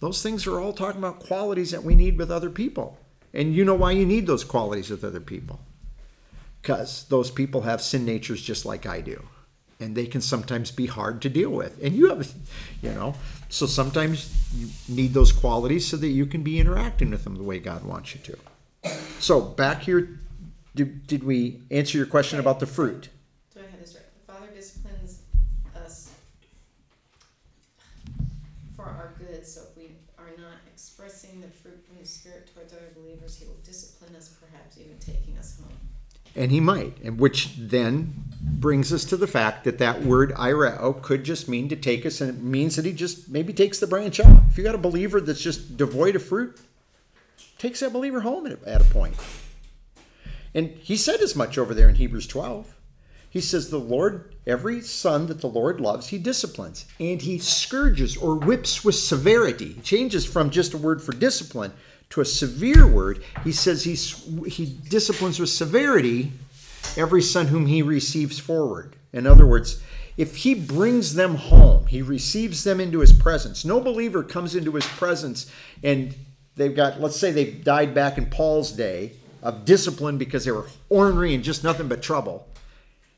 [0.00, 2.98] Those things are all talking about qualities that we need with other people.
[3.32, 5.60] And you know why you need those qualities with other people?
[6.60, 9.22] Because those people have sin natures just like I do.
[9.78, 11.82] And they can sometimes be hard to deal with.
[11.82, 12.32] And you have,
[12.80, 13.14] you know,
[13.48, 17.42] so sometimes you need those qualities so that you can be interacting with them the
[17.42, 18.38] way God wants you to.
[19.18, 20.18] So back here,
[20.74, 23.10] did, did we answer your question about the fruit?
[23.54, 24.04] Do I have this right?
[24.26, 25.20] The Father disciplines
[25.74, 26.12] us
[28.76, 32.72] for our good, so if we are not expressing the fruit from the Spirit towards
[32.72, 35.72] other believers, He will discipline us, perhaps even taking us home.
[36.36, 41.02] And he might, and which then brings us to the fact that that word irao
[41.02, 43.86] could just mean to take us, and it means that he just maybe takes the
[43.86, 44.44] branch off.
[44.48, 46.58] If you got a believer that's just devoid of fruit,
[47.58, 49.16] takes that believer home at a point.
[50.54, 52.72] And he said as much over there in Hebrews 12.
[53.28, 58.16] He says, The Lord, every son that the Lord loves, he disciplines, and he scourges
[58.16, 59.74] or whips with severity.
[59.74, 61.72] He changes from just a word for discipline
[62.10, 63.22] to a severe word.
[63.44, 66.32] He says he's, he disciplines with severity
[66.96, 68.96] every son whom he receives forward.
[69.12, 69.82] In other words,
[70.16, 73.64] if he brings them home, he receives them into his presence.
[73.64, 75.50] No believer comes into his presence
[75.82, 76.14] and
[76.56, 80.66] they've got, let's say they died back in Paul's day of discipline because they were
[80.88, 82.48] ornery and just nothing but trouble.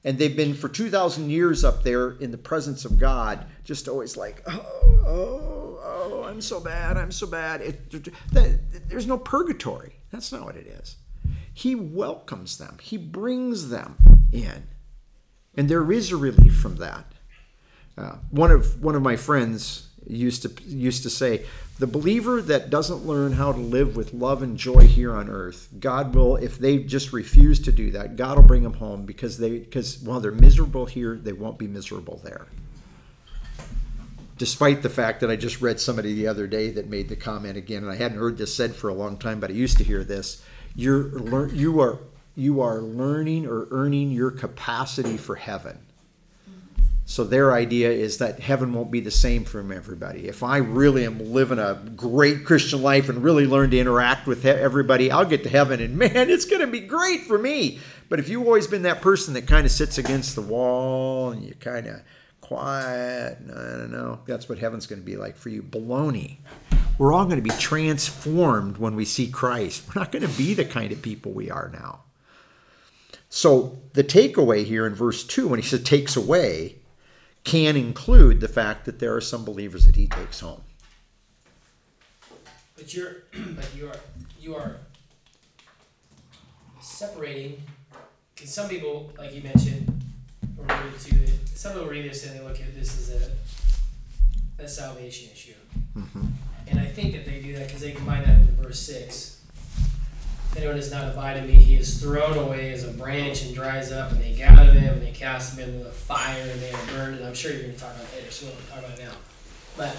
[0.05, 4.17] And they've been for 2,000 years up there in the presence of God, just always
[4.17, 4.65] like, oh,
[5.07, 7.61] oh, oh I'm so bad, I'm so bad.
[7.61, 9.95] It, there's no purgatory.
[10.11, 10.97] That's not what it is.
[11.59, 13.97] He welcomes them, He brings them
[14.33, 14.69] in.
[15.57, 17.05] And there is a relief from that.
[17.97, 21.45] Uh, one of one of my friends used to used to say,
[21.81, 25.69] the believer that doesn't learn how to live with love and joy here on earth,
[25.81, 29.39] God will, if they just refuse to do that, God will bring them home because
[29.39, 32.47] they because while they're miserable here, they won't be miserable there.
[34.37, 37.57] Despite the fact that I just read somebody the other day that made the comment
[37.57, 39.85] again, and I hadn't heard this said for a long time, but I used to
[39.85, 40.41] hear this.
[40.79, 41.99] You're lear- you are
[42.37, 45.77] you are learning or earning your capacity for heaven.
[47.05, 50.29] So their idea is that heaven won't be the same from everybody.
[50.29, 54.47] If I really am living a great Christian life and really learn to interact with
[54.47, 57.81] everybody, I'll get to heaven and man, it's going to be great for me.
[58.09, 61.43] But if you've always been that person that kind of sits against the wall and
[61.43, 62.03] you kind of
[62.41, 65.61] quiet, I don't know, that's what heaven's going to be like for you.
[65.61, 66.37] Baloney.
[66.99, 69.85] We're all going to be transformed when we see Christ.
[69.87, 72.01] We're not going to be the kind of people we are now.
[73.31, 76.77] So the takeaway here in verse 2, when he says takes away,
[77.45, 80.63] can include the fact that there are some believers that he takes home.
[82.77, 83.17] But you're,
[83.55, 84.01] but you are,
[84.41, 84.77] you are
[86.81, 87.63] separating.
[88.35, 90.03] Because some people, like you mentioned,
[90.57, 93.31] or alluded to, that some people read this and they look at this as
[94.59, 95.55] a, a salvation issue.
[95.97, 96.27] Mm-hmm.
[96.71, 99.41] And I think that they do that because they combine that with verse six,
[100.51, 103.55] If anyone does not abide in me, he is thrown away as a branch and
[103.55, 106.73] dries up, and they gather them and they cast them into the fire and they
[106.73, 107.17] are burned.
[107.17, 108.99] And I'm sure you're going to talk about it later, so we won't talk about
[108.99, 109.13] it now.
[109.77, 109.97] But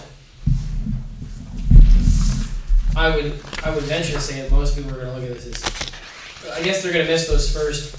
[2.96, 5.42] I would I would venture to say that most people are going to look at
[5.42, 7.96] this as I guess they're going to miss those first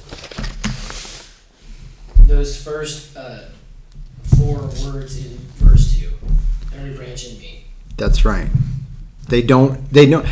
[2.27, 3.45] those first uh,
[4.37, 6.11] four words in verse two.
[6.77, 7.60] Every branch in me.
[8.01, 8.49] That's right.
[9.29, 9.89] They don't.
[9.93, 10.25] They know.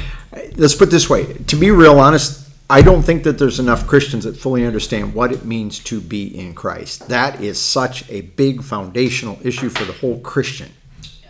[0.56, 1.34] Let's put this way.
[1.34, 5.32] To be real honest, I don't think that there's enough Christians that fully understand what
[5.32, 7.08] it means to be in Christ.
[7.08, 10.70] That is such a big foundational issue for the whole Christian,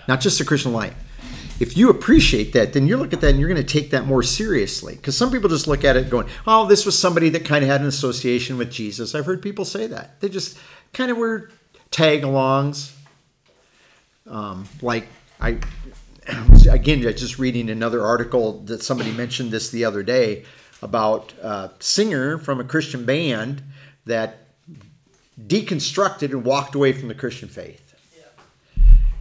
[0.07, 0.95] not just the Christian life.
[1.59, 4.07] If you appreciate that, then you look at that and you're going to take that
[4.07, 4.95] more seriously.
[4.95, 7.69] Because some people just look at it going, "Oh, this was somebody that kind of
[7.69, 10.21] had an association with Jesus." I've heard people say that.
[10.21, 10.57] They just
[10.93, 11.51] kind of were
[11.91, 12.93] tag-alongs.
[14.29, 15.09] Um, like
[15.41, 15.59] I
[16.71, 20.45] again, just reading another article that somebody mentioned this the other day
[20.83, 23.63] about a singer from a Christian band
[24.07, 24.47] that
[25.41, 27.85] deconstructed and walked away from the Christian faith.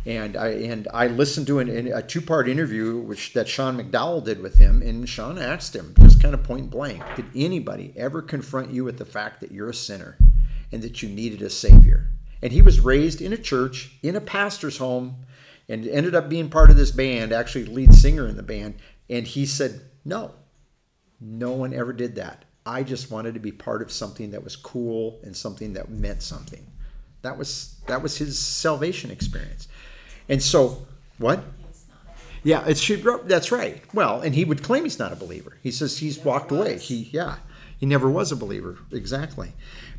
[0.06, 4.24] And I and I listened to an, a two part interview which that Sean McDowell
[4.24, 8.22] did with him, and Sean asked him just kind of point blank, did anybody ever
[8.22, 10.17] confront you with the fact that you're a sinner
[10.72, 12.08] and that you needed a savior?
[12.41, 15.26] And he was raised in a church, in a pastor's home,
[15.70, 18.76] and ended up being part of this band, actually lead singer in the band.
[19.10, 20.34] And he said, No,
[21.20, 22.46] no one ever did that.
[22.66, 26.22] I just wanted to be part of something that was cool and something that meant
[26.22, 26.68] something.
[27.22, 29.68] That was that was his salvation experience.
[30.30, 30.86] And so,
[31.18, 31.44] what?
[32.44, 32.86] Yeah, it's
[33.26, 33.82] that's right.
[33.94, 35.58] Well, and he would claim he's not a believer.
[35.64, 36.78] He says he's walked away.
[36.78, 37.38] He yeah,
[37.78, 38.78] he never was a believer.
[38.92, 39.54] Exactly.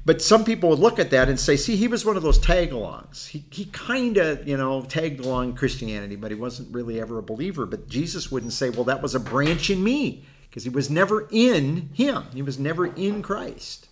[0.05, 2.39] But some people would look at that and say, see, he was one of those
[2.39, 3.29] tag alongs.
[3.29, 7.23] He, he kind of, you know, tagged along Christianity, but he wasn't really ever a
[7.23, 7.67] believer.
[7.67, 11.29] But Jesus wouldn't say, well, that was a branch in me, because he was never
[11.31, 12.25] in him.
[12.33, 13.89] He was never in Christ.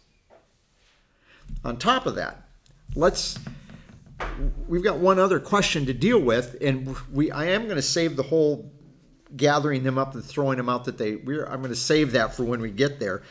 [1.64, 2.48] On top of that,
[2.94, 3.38] let's
[4.66, 8.16] we've got one other question to deal with, and we I am going to save
[8.16, 8.72] the whole
[9.36, 12.34] gathering them up and throwing them out that they we're I'm going to save that
[12.34, 13.22] for when we get there.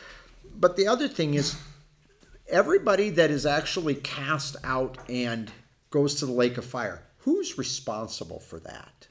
[0.54, 1.58] But the other thing is
[2.48, 5.50] everybody that is actually cast out and
[5.90, 9.08] goes to the lake of fire, who's responsible for that?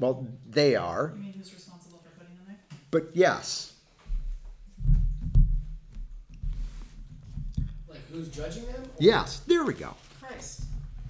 [0.00, 1.12] Well, they are.
[1.14, 2.78] You mean who's responsible for putting them there?
[2.90, 3.74] But yes.
[7.88, 8.82] Like who's judging them?
[8.98, 9.94] Yes, there we go.
[10.20, 10.62] Christ.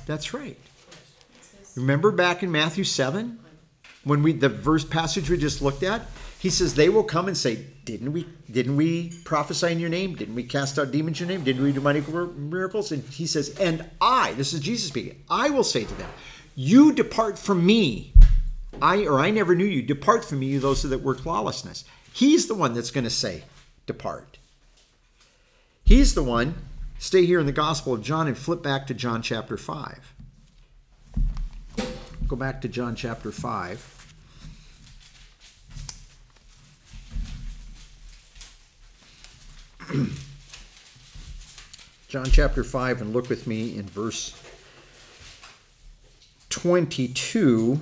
[0.06, 0.58] That's right.
[1.76, 3.38] Remember back in Matthew 7
[4.04, 6.02] when we the verse passage we just looked at?
[6.38, 10.14] He says they will come and say, "Didn't we didn't we prophesy in your name?
[10.14, 11.44] Didn't we cast out demons in your name?
[11.44, 15.50] Didn't we do mighty miracles?" And he says, "And I, this is Jesus speaking, I
[15.50, 16.10] will say to them,
[16.56, 18.12] you depart from me.
[18.80, 19.82] I or I never knew you.
[19.82, 23.44] Depart from me, you those that work lawlessness." He's the one that's going to say,
[23.86, 24.38] "Depart."
[25.84, 26.54] He's the one.
[26.98, 30.14] Stay here in the Gospel of John and flip back to John chapter 5.
[32.26, 33.93] Go back to John chapter 5.
[42.08, 44.40] John chapter 5, and look with me in verse
[46.50, 47.80] 22.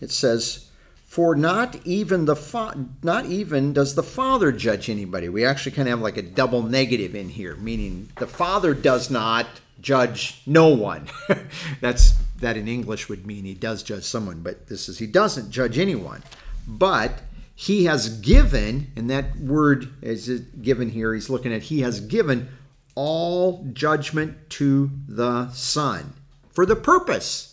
[0.00, 0.68] It says,
[1.06, 5.28] For not even the fa- not even does the Father judge anybody.
[5.28, 9.10] We actually kind of have like a double negative in here, meaning the Father does
[9.10, 9.46] not
[9.80, 11.08] judge no one.
[11.80, 15.50] That's that in English would mean he does judge someone, but this is he doesn't
[15.50, 16.22] judge anyone.
[16.66, 17.22] But
[17.60, 20.28] he has given, and that word is
[20.62, 22.48] given here, he's looking at, he has given
[22.94, 26.12] all judgment to the Son
[26.52, 27.52] for the purpose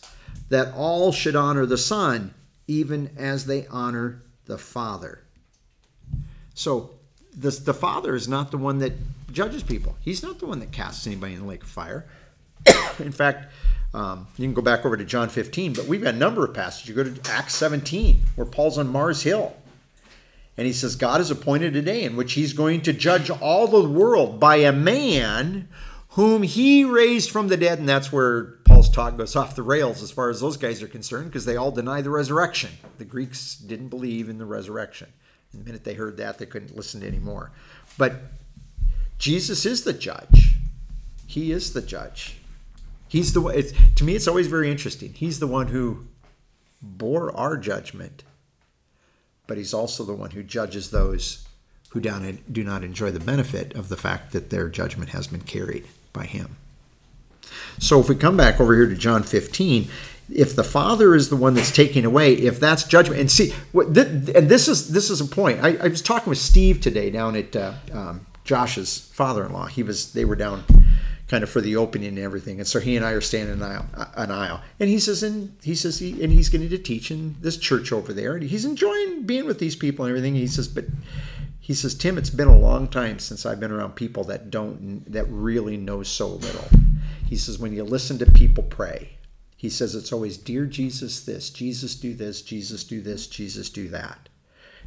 [0.49, 2.35] that all should honor the Son
[2.67, 5.23] even as they honor the Father.
[6.53, 6.91] So
[7.35, 8.93] the, the Father is not the one that
[9.31, 12.05] judges people, he's not the one that casts anybody in the lake of fire.
[12.99, 13.51] in fact,
[13.95, 16.53] um, you can go back over to John 15, but we've got a number of
[16.53, 16.89] passages.
[16.89, 19.55] You go to Acts 17, where Paul's on Mars Hill
[20.58, 23.68] and he says, God has appointed a day in which he's going to judge all
[23.68, 25.68] the world by a man
[26.10, 27.78] whom he raised from the dead.
[27.78, 30.88] And that's where Paul's talk goes off the rails as far as those guys are
[30.88, 32.72] concerned, because they all deny the resurrection.
[32.97, 35.10] The Greeks didn't believe in the resurrection.
[35.51, 37.51] And the minute they heard that, they couldn't listen anymore.
[37.97, 38.16] But
[39.18, 40.56] Jesus is the judge.
[41.28, 42.38] He is the judge.
[43.08, 43.62] He's the one.
[43.95, 45.14] To me, it's always very interesting.
[45.14, 46.08] He's the one who
[46.82, 48.24] bore our judgment
[49.47, 51.45] but he's also the one who judges those
[51.89, 55.87] who do not enjoy the benefit of the fact that their judgment has been carried
[56.11, 56.57] by him.
[57.79, 59.87] So if we come back over here to John 15,
[60.33, 63.95] if the Father is the one that's taking away, if that's judgment, and see, and
[64.49, 65.63] this is this is a point.
[65.63, 69.67] I, I was talking with Steve today down at uh, um, Josh's father-in-law.
[69.67, 70.63] He was they were down
[71.28, 73.63] kind of for the opening and everything, and so he and I are standing in
[73.63, 74.61] aisle, uh, an aisle.
[74.80, 77.91] and he says, and he says he and he's getting to teach in this church
[77.91, 80.36] over there, and he's enjoying being with these people and everything.
[80.36, 80.86] He says, but
[81.59, 85.03] he says, Tim, it's been a long time since I've been around people that don't
[85.11, 86.67] that really know so little.
[87.28, 89.15] He says, when you listen to people pray
[89.65, 93.88] he says it's always, Dear Jesus, this, Jesus, do this, Jesus, do this, Jesus, do
[93.89, 94.30] that.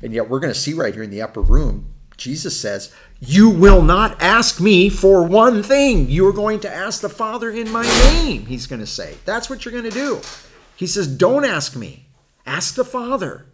[0.01, 3.49] And yet we're going to see right here in the upper room, Jesus says, You
[3.49, 6.11] will not ask me for one thing.
[6.11, 9.17] You are going to ask the Father in my name, he's going to say.
[9.25, 10.21] That's what you're going to do.
[10.77, 12.07] He says, Don't ask me,
[12.45, 13.47] ask the Father.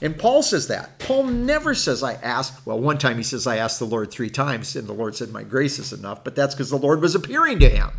[0.00, 0.98] And Paul says that.
[0.98, 2.66] Paul never says, I asked.
[2.66, 5.30] Well, one time he says, I asked the Lord three times, and the Lord said,
[5.30, 6.22] My grace is enough.
[6.22, 7.90] But that's because the Lord was appearing to him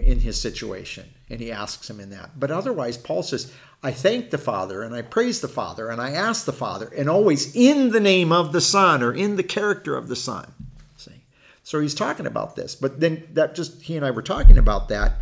[0.00, 2.38] in his situation and he asks him in that.
[2.38, 6.10] But otherwise paul says i thank the father and i praise the father and i
[6.10, 9.96] ask the father and always in the name of the son or in the character
[9.96, 10.52] of the son.
[10.96, 11.22] See?
[11.62, 14.88] So he's talking about this but then that just he and i were talking about
[14.88, 15.14] that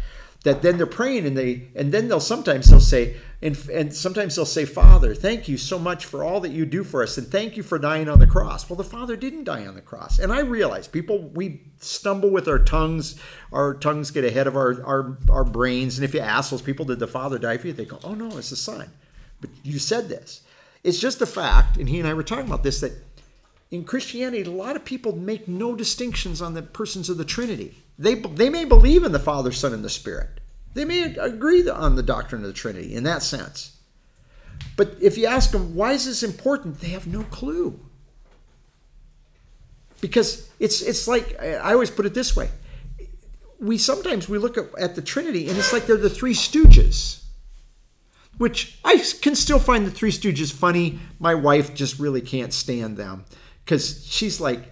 [0.45, 4.35] that then they're praying and they and then they'll sometimes they'll say and, and sometimes
[4.35, 7.29] they'll say father thank you so much for all that you do for us and
[7.29, 8.69] thank you for dying on the cross.
[8.69, 10.19] Well the father didn't die on the cross.
[10.19, 13.19] And i realize people we stumble with our tongues
[13.53, 15.99] our tongues get ahead of our our, our brains.
[15.99, 17.73] And if you ask those people did the father die for you?
[17.73, 18.91] they go oh no it's the son.
[19.41, 20.43] But you said this.
[20.85, 22.93] It's just a fact and he and i were talking about this that
[23.71, 27.82] in christianity a lot of people make no distinctions on the persons of the trinity
[27.99, 30.41] they, they may believe in the Father, Son, and the Spirit.
[30.75, 33.77] They may agree on the doctrine of the Trinity in that sense.
[34.77, 36.81] But if you ask them, why is this important?
[36.81, 37.79] They have no clue.
[40.01, 42.51] Because it's, it's like, I always put it this way.
[43.61, 47.23] We sometimes we look at, at the Trinity and it's like they're the three stooges,
[48.39, 50.99] which I can still find the three stooges funny.
[51.21, 53.25] My wife just really can't stand them
[53.65, 54.63] because she's like,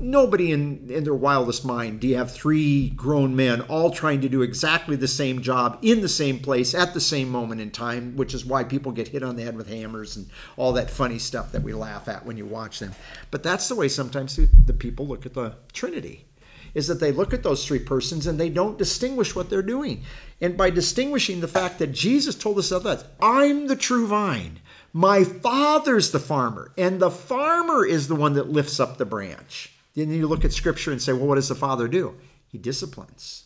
[0.00, 4.28] nobody in, in their wildest mind do you have three grown men all trying to
[4.28, 8.16] do exactly the same job in the same place at the same moment in time,
[8.16, 10.26] which is why people get hit on the head with hammers and
[10.56, 12.92] all that funny stuff that we laugh at when you watch them.
[13.30, 16.26] But that's the way sometimes the people look at the Trinity.
[16.72, 20.04] Is that they look at those three persons and they don't distinguish what they're doing.
[20.40, 24.60] And by distinguishing the fact that Jesus told us that I'm the true vine,
[24.92, 29.72] my father's the farmer, and the farmer is the one that lifts up the branch.
[29.94, 32.16] Then you look at scripture and say, well, what does the father do?
[32.48, 33.44] He disciplines.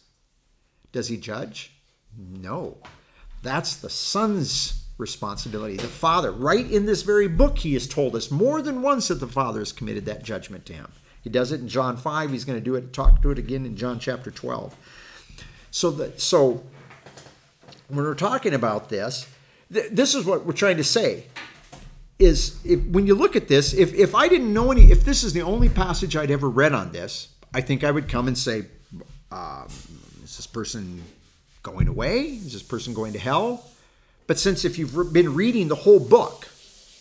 [0.93, 1.73] Does he judge?
[2.17, 2.79] No.
[3.43, 5.77] That's the son's responsibility.
[5.77, 9.17] The father, right in this very book, he has told us more than once that
[9.17, 10.91] the father has committed that judgment to him.
[11.23, 12.31] He does it in John 5.
[12.31, 14.75] He's going to do it, talk to it again in John chapter 12.
[15.71, 16.63] So that so
[17.89, 19.27] when we're talking about this,
[19.75, 21.25] th- this is what we're trying to say
[22.19, 25.25] is if, when you look at this, if, if I didn't know any, if this
[25.25, 28.39] is the only passage I'd ever read on this, I think I would come and
[28.39, 28.65] say,
[29.31, 29.67] um,
[30.23, 31.03] is this person
[31.63, 32.21] going away?
[32.21, 33.65] Is this person going to hell?
[34.27, 36.49] But since if you've been reading the whole book,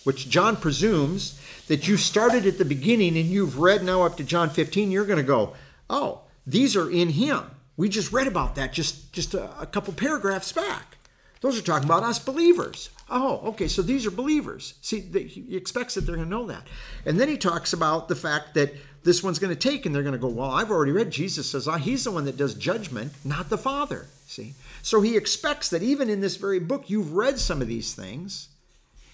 [0.03, 4.23] which John presumes that you started at the beginning and you've read now up to
[4.23, 5.53] John 15, you're going to go,
[5.89, 7.43] oh, these are in him.
[7.77, 10.97] We just read about that just, just a, a couple paragraphs back.
[11.43, 12.89] Those are talking about us believers.
[13.09, 14.75] Oh, okay, so these are believers.
[14.81, 16.65] See, he expects that they're going to know that.
[17.05, 18.73] And then he talks about the fact that
[19.03, 21.11] this one's going to take, and they're going to go, Well, I've already read.
[21.11, 24.05] Jesus says, oh, He's the one that does judgment, not the Father.
[24.25, 24.53] See?
[24.81, 28.47] So he expects that even in this very book, you've read some of these things,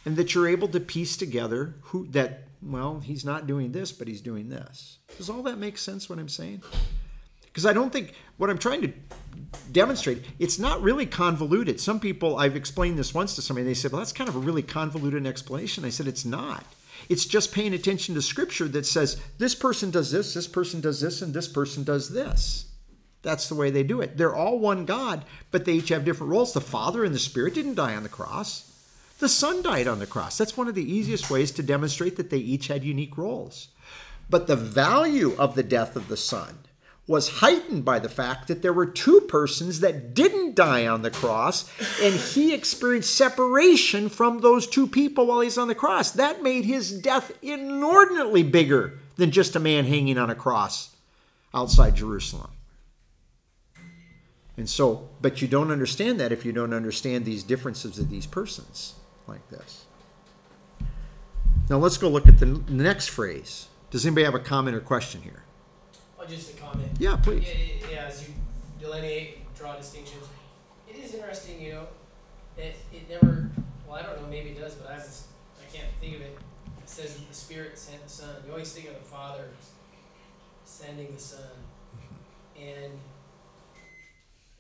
[0.06, 4.08] and that you're able to piece together who that, well, he's not doing this, but
[4.08, 5.00] he's doing this.
[5.18, 6.62] Does all that make sense what I'm saying?
[7.52, 8.94] Because I don't think what I'm trying to
[9.72, 11.80] demonstrate, it's not really convoluted.
[11.80, 14.40] Some people, I've explained this once to somebody, they said, well, that's kind of a
[14.40, 15.86] really convoluted explanation.
[15.86, 16.64] I said, it's not.
[17.08, 21.02] It's just paying attention to scripture that says this person does this, this person does
[21.02, 22.66] this, and this person does this.
[23.22, 24.18] That's the way they do it.
[24.18, 26.54] They're all one God, but they each have different roles.
[26.54, 28.66] The Father and the Spirit didn't die on the cross.
[29.20, 30.38] The Son died on the cross.
[30.38, 33.70] That's one of the easiest ways to demonstrate that they each had unique roles.
[34.30, 36.60] But the value of the death of the Son
[37.10, 41.10] was heightened by the fact that there were two persons that didn't die on the
[41.10, 41.68] cross,
[42.04, 46.12] and he experienced separation from those two people while he's on the cross.
[46.12, 50.96] That made his death inordinately bigger than just a man hanging on a cross
[51.52, 52.52] outside Jerusalem.
[54.56, 58.28] And so, but you don't understand that if you don't understand these differences of these
[58.28, 58.94] persons
[59.26, 59.86] like this.
[61.72, 63.68] Now let's go look at the next phrase.
[63.90, 65.44] Does anybody have a comment or question here?
[66.30, 66.90] Just a comment.
[67.00, 67.44] Yeah, please.
[67.48, 68.34] Yeah, yeah, as you
[68.80, 70.24] delineate, draw distinctions,
[70.88, 71.88] it is interesting, you know.
[72.58, 73.50] It, it never,
[73.88, 75.22] well, I don't know, maybe it does, but I haven't,
[75.62, 76.38] I can't think of it.
[76.82, 78.30] It says that the Spirit sent the Son.
[78.46, 79.46] You always think of the Father
[80.66, 81.40] sending the Son.
[82.60, 82.94] And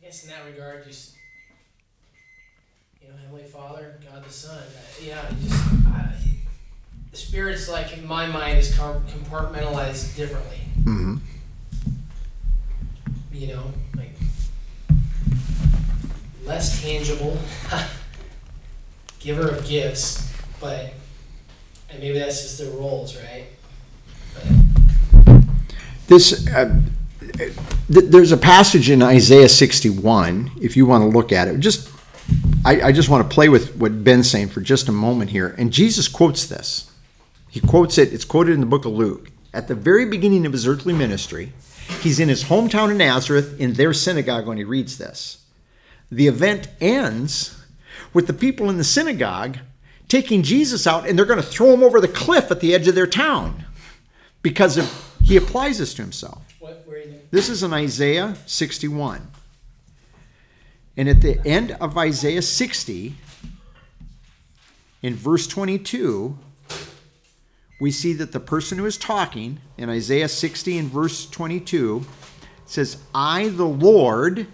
[0.01, 1.15] I guess in that regard, just,
[3.01, 4.57] you know, Heavenly Father, God the Son.
[4.57, 6.13] uh, Yeah, just, I,
[7.11, 10.59] the Spirit's like, in my mind, is compartmentalized differently.
[10.79, 11.15] Mm-hmm.
[13.31, 13.63] You know,
[13.95, 14.11] like
[16.45, 17.37] less tangible,
[19.19, 20.93] giver of gifts, but
[21.89, 23.45] and maybe that's just their roles, right?
[26.07, 26.81] This, uh,
[27.37, 27.53] th-
[27.87, 31.59] there's a passage in Isaiah 61, if you want to look at it.
[31.59, 31.89] Just,
[32.65, 35.55] I, I just want to play with what Ben's saying for just a moment here.
[35.57, 36.91] And Jesus quotes this.
[37.49, 39.31] He quotes it, it's quoted in the book of Luke.
[39.53, 41.53] At the very beginning of his earthly ministry,
[42.01, 45.43] he's in his hometown of Nazareth in their synagogue when he reads this.
[46.11, 47.61] The event ends
[48.13, 49.57] with the people in the synagogue
[50.07, 52.87] taking Jesus out and they're going to throw him over the cliff at the edge
[52.87, 53.65] of their town
[54.41, 56.41] because of, he applies this to himself.
[56.59, 56.85] what
[57.31, 59.27] This is in Isaiah 61.
[60.97, 63.15] And at the end of Isaiah 60,
[65.01, 66.37] in verse 22,
[67.79, 72.05] we see that the person who is talking in Isaiah 60 and verse 22
[72.65, 74.47] says, I, the Lord,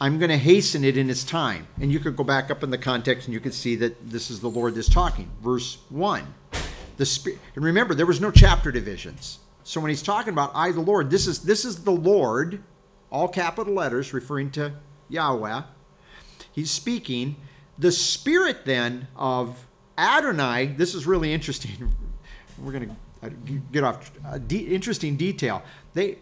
[0.00, 1.68] I'm going to hasten it in its time.
[1.80, 4.30] And you could go back up in the context and you could see that this
[4.30, 5.30] is the Lord that's talking.
[5.42, 6.34] Verse 1.
[6.96, 9.38] The spirit, and remember, there was no chapter divisions.
[9.64, 12.62] So when he's talking about I, the Lord, this is this is the Lord,
[13.10, 14.72] all capital letters, referring to
[15.10, 15.62] Yahweh.
[16.52, 17.36] He's speaking.
[17.78, 19.65] The spirit then of
[19.98, 20.66] Adonai.
[20.66, 21.92] This is really interesting.
[22.58, 23.30] We're going to uh,
[23.72, 25.62] get off a de- interesting detail.
[25.94, 26.18] They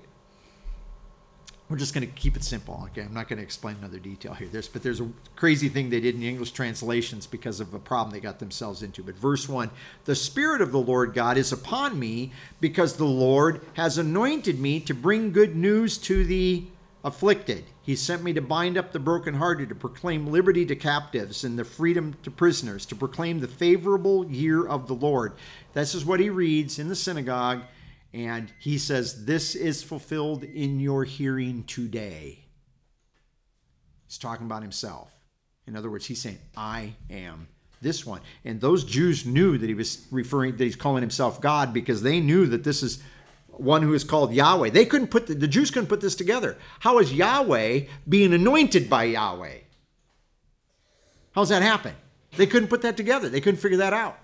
[1.68, 2.82] we're just going to keep it simple.
[2.90, 4.48] Okay, I'm not going to explain another detail here.
[4.48, 7.78] There's, but there's a crazy thing they did in the English translations because of a
[7.78, 9.02] problem they got themselves into.
[9.02, 9.70] But verse one:
[10.04, 14.78] the Spirit of the Lord God is upon me because the Lord has anointed me
[14.80, 16.64] to bring good news to the
[17.04, 17.64] afflicted.
[17.82, 21.64] He sent me to bind up the brokenhearted, to proclaim liberty to captives and the
[21.64, 25.34] freedom to prisoners, to proclaim the favorable year of the Lord.
[25.74, 27.62] This is what he reads in the synagogue.
[28.14, 32.38] And he says, This is fulfilled in your hearing today.
[34.06, 35.10] He's talking about himself.
[35.66, 37.48] In other words, he's saying, I am
[37.82, 38.20] this one.
[38.44, 42.20] And those Jews knew that he was referring, that he's calling himself God because they
[42.20, 43.02] knew that this is
[43.60, 44.70] one who is called Yahweh.
[44.70, 46.56] They couldn't put, the, the Jews couldn't put this together.
[46.80, 49.58] How is Yahweh being anointed by Yahweh?
[51.32, 51.94] How's that happen?
[52.36, 53.28] They couldn't put that together.
[53.28, 54.18] They couldn't figure that out.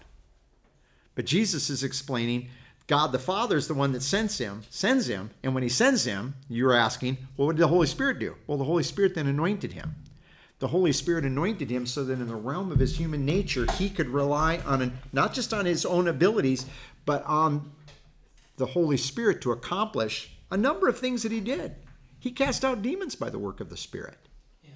[1.15, 2.49] But Jesus is explaining
[2.87, 6.05] God the Father is the one that sends him, sends him, and when he sends
[6.05, 8.35] him, you're asking, well, what did the Holy Spirit do?
[8.47, 9.95] Well, the Holy Spirit then anointed him.
[10.59, 13.91] The Holy Spirit anointed him so that in the realm of his human nature, he
[13.91, 16.67] could rely on an, not just on his own abilities,
[17.07, 17.71] but on
[18.61, 21.75] the Holy Spirit to accomplish a number of things that he did.
[22.21, 24.19] He cast out demons by the work of the Spirit.
[24.63, 24.71] Yeah.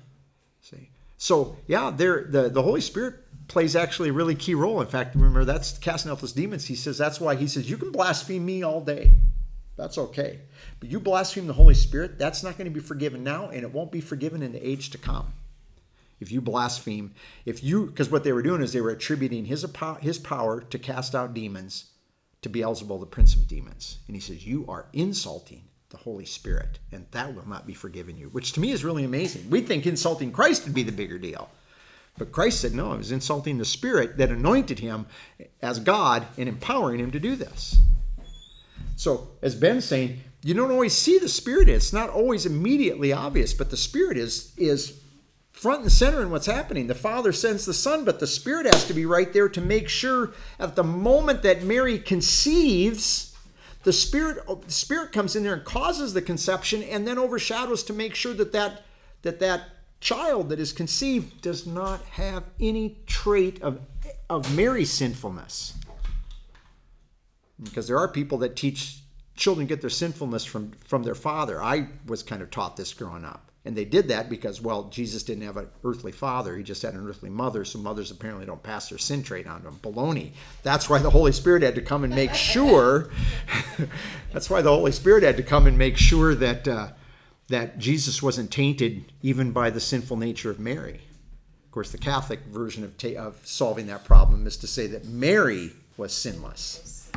[0.62, 3.16] See, so yeah, there the the Holy Spirit
[3.46, 4.80] plays actually a really key role.
[4.80, 6.64] In fact, remember that's casting out those demons.
[6.64, 9.12] He says that's why he says you can blaspheme me all day.
[9.76, 10.40] That's okay.
[10.80, 13.72] But you blaspheme the Holy Spirit, that's not going to be forgiven now, and it
[13.72, 15.32] won't be forgiven in the age to come.
[16.20, 17.12] If you blaspheme,
[17.44, 19.66] if you, because what they were doing is they were attributing his,
[20.00, 21.86] his power to cast out demons
[22.44, 23.98] to Beelzebul, the prince of demons.
[24.06, 28.16] And he says, You are insulting the Holy Spirit, and that will not be forgiven
[28.16, 29.50] you, which to me is really amazing.
[29.50, 31.50] We think insulting Christ would be the bigger deal.
[32.16, 35.06] But Christ said, No, it was insulting the Spirit that anointed him
[35.60, 37.78] as God and empowering him to do this.
[38.96, 41.68] So, as Ben's saying, you don't always see the Spirit.
[41.68, 45.00] It's not always immediately obvious, but the Spirit is is
[45.64, 46.88] front and center in what's happening.
[46.88, 49.88] The Father sends the Son, but the Spirit has to be right there to make
[49.88, 53.34] sure at the moment that Mary conceives,
[53.82, 57.94] the Spirit the Spirit comes in there and causes the conception, and then overshadows to
[57.94, 58.82] make sure that that
[59.22, 59.62] that that
[60.00, 63.80] child that is conceived does not have any trait of
[64.28, 65.72] of Mary's sinfulness
[67.62, 68.98] because there are people that teach
[69.34, 71.62] children get their sinfulness from from their father.
[71.62, 73.50] I was kind of taught this growing up.
[73.66, 76.54] And they did that because, well, Jesus didn't have an earthly father.
[76.54, 77.64] He just had an earthly mother.
[77.64, 79.80] So mothers apparently don't pass their sin trait on to them.
[79.82, 80.32] Baloney.
[80.62, 83.08] That's why the Holy Spirit had to come and make sure.
[84.32, 86.88] that's why the Holy Spirit had to come and make sure that uh,
[87.48, 91.00] that Jesus wasn't tainted even by the sinful nature of Mary.
[91.66, 95.04] Of course, the Catholic version of, ta- of solving that problem is to say that
[95.04, 97.10] Mary was sinless.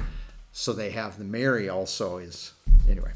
[0.51, 2.53] So they have the Mary also is
[2.89, 3.11] anyway.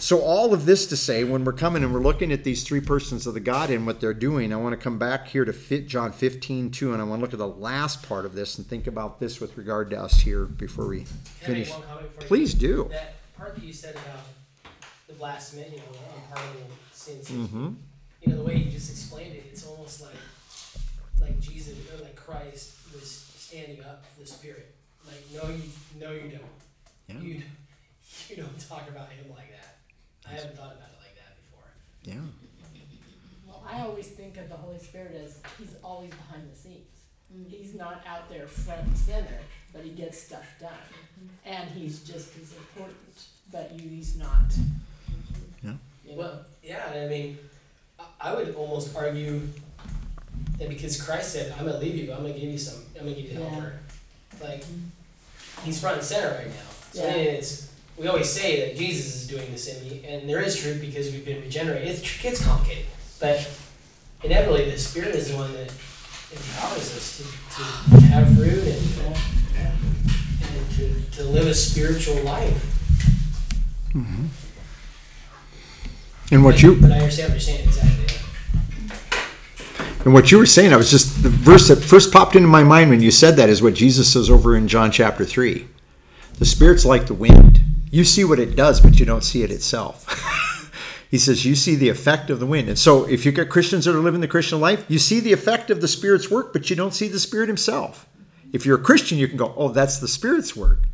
[0.00, 2.80] So all of this to say, when we're coming and we're looking at these three
[2.80, 5.52] persons of the God and what they're doing, I want to come back here to
[5.52, 8.58] fit John 15 too, and I want to look at the last part of this
[8.58, 11.68] and think about this with regard to us here before we finish.
[11.68, 12.26] make one comment for you?
[12.28, 12.88] Please do.
[12.92, 14.20] That part that you said about
[15.08, 15.84] the blasphemy, you know,
[16.14, 17.28] unpardonable sins.
[17.28, 17.68] Mm-hmm.
[18.22, 20.14] You know, the way you just explained it, it's almost like
[21.20, 24.74] like Jesus or like Christ was standing up for the Spirit.
[25.04, 25.62] Like, no, you,
[25.98, 26.42] no, you don't.
[27.08, 27.20] Yeah.
[27.20, 27.42] You,
[28.28, 29.67] you don't talk about him like that.
[30.28, 31.70] I haven't thought about it like that before.
[32.04, 32.20] Yeah.
[33.46, 36.84] Well, I always think of the Holy Spirit as he's always behind the scenes.
[37.34, 37.50] Mm-hmm.
[37.50, 39.38] He's not out there front and center,
[39.72, 40.70] but he gets stuff done.
[40.70, 41.48] Mm-hmm.
[41.52, 42.96] And he's just as important,
[43.52, 44.52] but you, he's not.
[45.62, 45.72] Yeah.
[46.04, 46.16] You know?
[46.16, 47.38] Well, yeah, I mean,
[47.98, 49.40] I, I would almost argue
[50.58, 52.82] that because Christ said, "I'm gonna leave you, but I'm gonna give you some.
[52.96, 53.48] I'm gonna give you the Yeah.
[53.50, 53.72] helper."
[54.40, 55.64] Like, mm-hmm.
[55.64, 56.70] he's front and center right now.
[56.92, 57.10] So Yeah.
[57.10, 57.67] I mean, it's
[57.98, 61.10] we always say that Jesus is doing this in me, and there is truth because
[61.10, 61.88] we've been regenerated.
[61.88, 62.86] It gets complicated,
[63.20, 63.50] but
[64.22, 65.72] inevitably, the Spirit is the one that
[66.30, 67.22] empowers us to,
[67.56, 69.16] to have fruit and,
[69.56, 72.54] and to, to live a spiritual life.
[73.94, 74.26] Mm-hmm.
[76.30, 77.94] And what But- you But I understand what you're saying exactly.
[80.04, 82.62] And what you were saying, I was just the verse that first popped into my
[82.62, 85.66] mind when you said that is what Jesus says over in John chapter three.
[86.38, 87.60] The Spirit's like the wind.
[87.90, 90.06] You see what it does, but you don't see it itself.
[91.10, 92.68] he says you see the effect of the wind.
[92.68, 95.32] And so if you get Christians that are living the Christian life, you see the
[95.32, 98.06] effect of the Spirit's work, but you don't see the Spirit himself.
[98.52, 100.84] If you're a Christian, you can go, oh, that's the Spirit's work.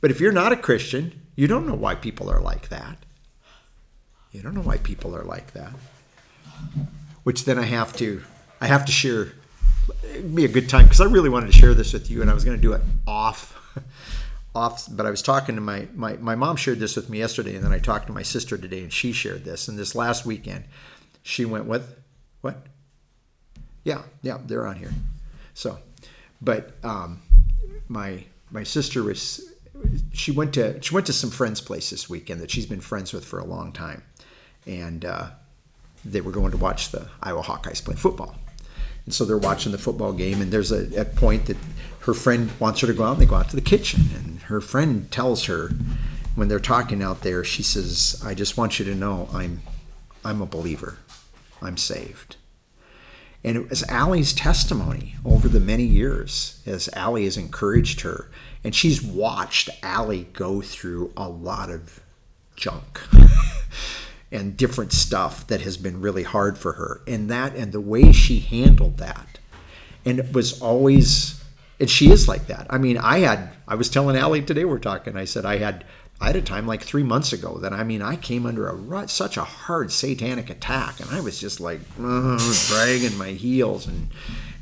[0.00, 2.98] But if you're not a Christian, you don't know why people are like that.
[4.32, 5.72] You don't know why people are like that.
[7.22, 8.22] Which then I have to,
[8.60, 9.32] I have to share.
[10.10, 12.30] It'd be a good time because I really wanted to share this with you, and
[12.30, 13.54] I was going to do it off,
[14.56, 14.88] off.
[14.90, 17.64] But I was talking to my my my mom shared this with me yesterday, and
[17.64, 19.68] then I talked to my sister today, and she shared this.
[19.68, 20.64] And this last weekend,
[21.22, 21.94] she went with
[22.40, 22.66] what?
[23.84, 24.92] Yeah, yeah, they're on here.
[25.54, 25.78] So,
[26.40, 27.20] but um,
[27.88, 29.52] my my sister was
[30.12, 33.12] she went to she went to some friends' place this weekend that she's been friends
[33.12, 34.02] with for a long time,
[34.66, 35.28] and uh,
[36.04, 38.34] they were going to watch the Iowa Hawkeyes play football.
[39.04, 41.56] And so they're watching the football game, and there's a, a point that
[42.06, 44.02] her friend wants her to go out, and they go out to the kitchen.
[44.14, 45.72] And her friend tells her,
[46.36, 49.60] when they're talking out there, she says, I just want you to know I'm,
[50.24, 50.98] I'm a believer.
[51.60, 52.36] I'm saved.
[53.42, 58.30] And it was Allie's testimony over the many years as Allie has encouraged her.
[58.62, 62.00] And she's watched Allie go through a lot of
[62.54, 63.00] junk
[64.30, 67.00] and different stuff that has been really hard for her.
[67.08, 69.40] And that and the way she handled that.
[70.04, 71.35] And it was always
[71.78, 72.66] and she is like that.
[72.70, 75.84] I mean, I had I was telling Allie today we're talking, I said I had
[76.20, 78.74] I had a time like three months ago that I mean I came under a
[78.74, 84.08] ru- such a hard satanic attack, and I was just like dragging my heels and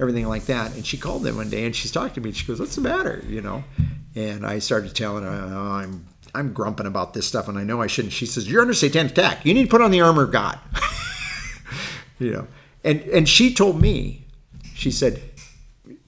[0.01, 0.75] everything like that.
[0.75, 2.31] And she called me one day, and she's talking to me.
[2.31, 3.63] and She goes, "What's the matter?" You know,
[4.17, 7.81] and I started telling her, oh, "I'm I'm grumping about this stuff, and I know
[7.81, 9.47] I shouldn't." She says, "You're under satanic attack.
[9.47, 10.59] You need to put on the armor of God."
[12.19, 12.49] you know,
[12.83, 14.25] and and she told me,
[14.75, 15.23] she said,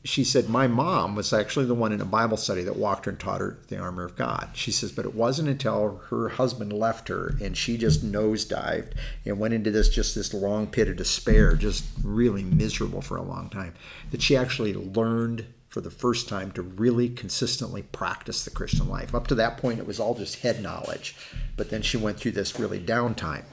[0.06, 3.10] she said my mom was actually the one in a Bible study that walked her
[3.10, 4.50] and taught her the armor of God.
[4.54, 8.92] She says, but it wasn't until her husband left her and she just nosedived
[9.24, 13.22] and went into this just this long pit of despair, just really miserable for a
[13.22, 13.74] long time,
[14.12, 19.14] that she actually learned for the first time to really consistently practice the Christian life.
[19.14, 21.16] Up to that point, it was all just head knowledge,
[21.56, 23.44] but then she went through this really downtime.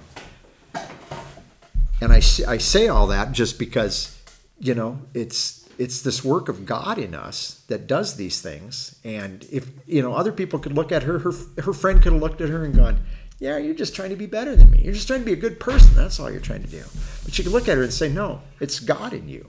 [1.99, 4.17] And I, I say all that just because,
[4.59, 8.99] you know, it's it's this work of God in us that does these things.
[9.03, 12.21] And if you know other people could look at her, her her friend could have
[12.21, 13.03] looked at her and gone,
[13.39, 14.81] "Yeah, you're just trying to be better than me.
[14.83, 15.95] You're just trying to be a good person.
[15.95, 16.83] That's all you're trying to do."
[17.23, 19.47] But she could look at her and say, "No, it's God in you.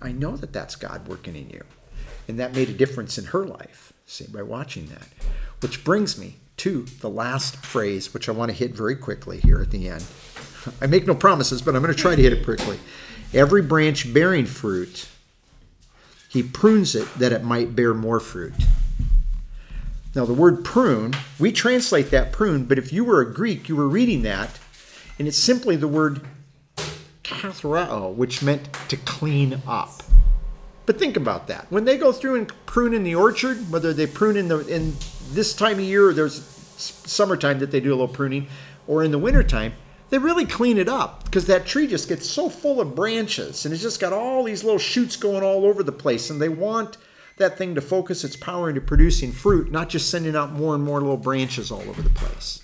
[0.00, 1.64] I know that that's God working in you."
[2.28, 3.92] And that made a difference in her life.
[4.06, 5.08] See, by watching that,
[5.60, 9.60] which brings me to the last phrase, which I want to hit very quickly here
[9.60, 10.04] at the end.
[10.80, 12.78] I make no promises, but I'm going to try to hit it quickly.
[13.34, 15.08] Every branch bearing fruit,
[16.32, 18.54] he prunes it that it might bear more fruit.
[20.14, 23.76] Now, the word prune, we translate that prune, but if you were a Greek, you
[23.76, 24.58] were reading that,
[25.18, 26.22] and it's simply the word
[27.22, 30.02] kathrao, which meant to clean up.
[30.86, 31.66] But think about that.
[31.70, 34.96] When they go through and prune in the orchard, whether they prune in the in
[35.30, 36.44] this time of year, or there's
[36.76, 38.48] summertime that they do a little pruning,
[38.86, 39.74] or in the wintertime,
[40.12, 43.72] they really clean it up because that tree just gets so full of branches and
[43.72, 46.98] it's just got all these little shoots going all over the place, and they want
[47.38, 50.84] that thing to focus its power into producing fruit, not just sending out more and
[50.84, 52.62] more little branches all over the place.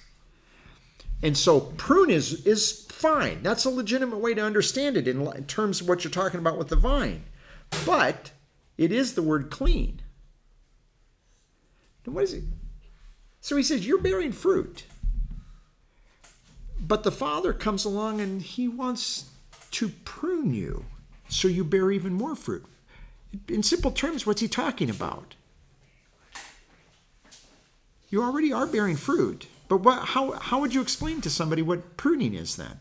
[1.22, 3.42] And so prune is is fine.
[3.42, 6.58] That's a legitimate way to understand it in, in terms of what you're talking about
[6.58, 7.24] with the vine.
[7.86, 8.32] But
[8.76, 10.02] it is the word clean.
[12.04, 12.44] And what is it?
[13.40, 14.84] So he says, You're bearing fruit.
[16.80, 19.30] But the Father comes along and he wants
[19.72, 20.84] to prune you
[21.28, 22.64] so you bear even more fruit.
[23.48, 25.34] In simple terms, what's he talking about?
[28.08, 29.46] You already are bearing fruit.
[29.68, 32.80] But what, how, how would you explain to somebody what pruning is then?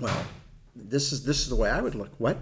[0.00, 0.24] Well,
[0.76, 2.10] this is this is the way I would look.
[2.18, 2.38] What?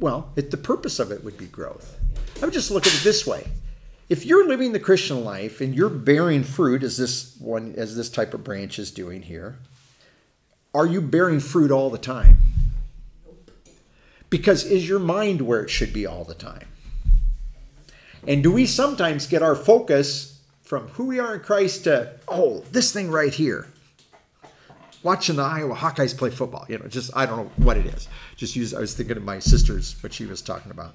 [0.00, 2.01] Well, it, the purpose of it would be growth.
[2.42, 3.46] I would just look at it this way:
[4.08, 8.10] if you're living the Christian life and you're bearing fruit, as this one, as this
[8.10, 9.58] type of branch is doing here,
[10.74, 12.38] are you bearing fruit all the time?
[14.28, 16.66] Because is your mind where it should be all the time?
[18.26, 22.60] And do we sometimes get our focus from who we are in Christ to, oh,
[22.70, 23.66] this thing right here?
[25.02, 28.08] Watching the Iowa Hawkeyes play football, you know, just I don't know what it is.
[28.36, 30.94] Just use I was thinking of my sister's what she was talking about.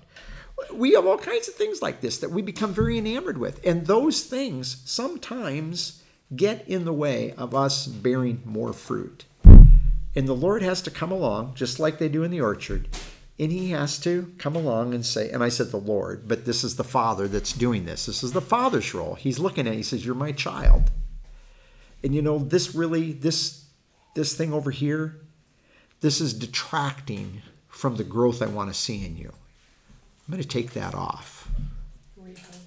[0.73, 3.65] We have all kinds of things like this that we become very enamored with.
[3.65, 6.03] And those things sometimes
[6.35, 9.25] get in the way of us bearing more fruit.
[9.43, 12.87] And the Lord has to come along, just like they do in the orchard,
[13.39, 16.63] and he has to come along and say, and I said the Lord, but this
[16.63, 18.07] is the Father that's doing this.
[18.07, 19.13] This is the Father's role.
[19.13, 20.89] He's looking at it, he says, You're my child.
[22.03, 23.65] And you know, this really, this
[24.15, 25.19] this thing over here,
[26.01, 29.31] this is detracting from the growth I want to see in you.
[30.27, 31.49] I'm going to take that off.
[32.19, 32.57] Refocus.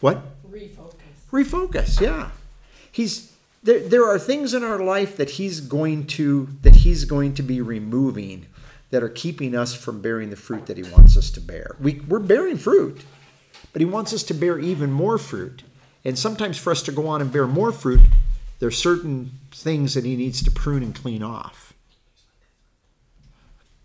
[0.00, 0.22] What?
[0.50, 0.94] Refocus.
[1.30, 2.30] Refocus, yeah.
[2.90, 7.34] He's there there are things in our life that he's going to that he's going
[7.34, 8.46] to be removing
[8.90, 11.76] that are keeping us from bearing the fruit that he wants us to bear.
[11.80, 13.02] We, we're bearing fruit,
[13.72, 15.62] but he wants us to bear even more fruit.
[16.04, 18.00] And sometimes for us to go on and bear more fruit,
[18.58, 21.74] there are certain things that he needs to prune and clean off.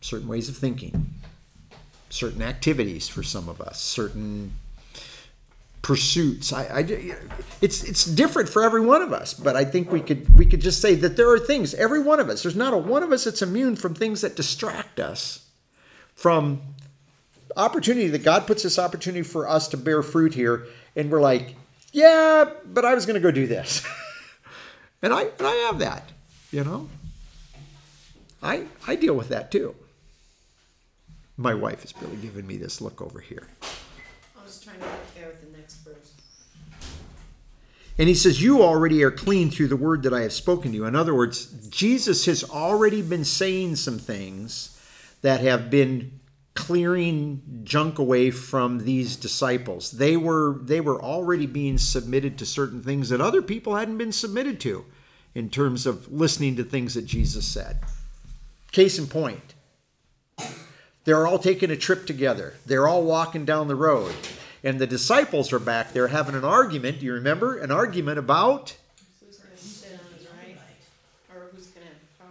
[0.02, 1.14] Certain ways of thinking,
[2.16, 4.54] certain activities for some of us, certain
[5.82, 6.52] pursuits.
[6.52, 6.80] I, I,
[7.62, 10.62] it's it's different for every one of us, but I think we could we could
[10.62, 12.42] just say that there are things every one of us.
[12.42, 15.48] There's not a one of us that's immune from things that distract us
[16.16, 16.62] from
[17.58, 21.56] opportunity that God puts this opportunity for us to bear fruit here, and we're like,
[21.92, 23.86] yeah, but I was going to go do this,
[25.02, 26.12] and I and I have that,
[26.52, 26.90] you know.
[28.42, 29.76] I I deal with that too.
[31.38, 33.48] My wife is really giving me this look over here.
[33.62, 34.86] I was trying to
[35.20, 36.14] go with the next verse.
[37.98, 40.78] And he says, You already are clean through the word that I have spoken to
[40.78, 40.86] you.
[40.86, 44.80] In other words, Jesus has already been saying some things
[45.22, 46.20] that have been
[46.54, 49.92] clearing junk away from these disciples.
[49.92, 54.14] They were they were already being submitted to certain things that other people hadn't been
[54.14, 54.86] submitted to
[55.34, 57.80] in terms of listening to things that Jesus said.
[58.72, 59.55] Case in point.
[61.06, 62.56] They're all taking a trip together.
[62.66, 64.14] They're all walking down the road.
[64.64, 67.00] And the disciples are back there having an argument.
[67.00, 67.60] Do you remember?
[67.60, 68.76] An argument about
[69.24, 70.58] Who's gonna sit on his right?
[71.34, 72.28] Or who's gonna have power?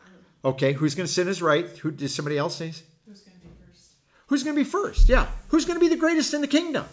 [0.00, 0.50] I don't know.
[0.50, 1.66] Okay, who's going to sit on his right?
[1.78, 2.72] Who did somebody else say?
[3.06, 3.90] Who's gonna be first?
[4.26, 5.08] Who's going to be first?
[5.08, 6.86] Yeah, who's going to be the greatest in the kingdom?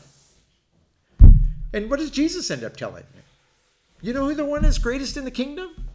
[1.74, 3.06] And what does Jesus end up telling?
[4.04, 5.88] You know who the one that's greatest in the kingdom?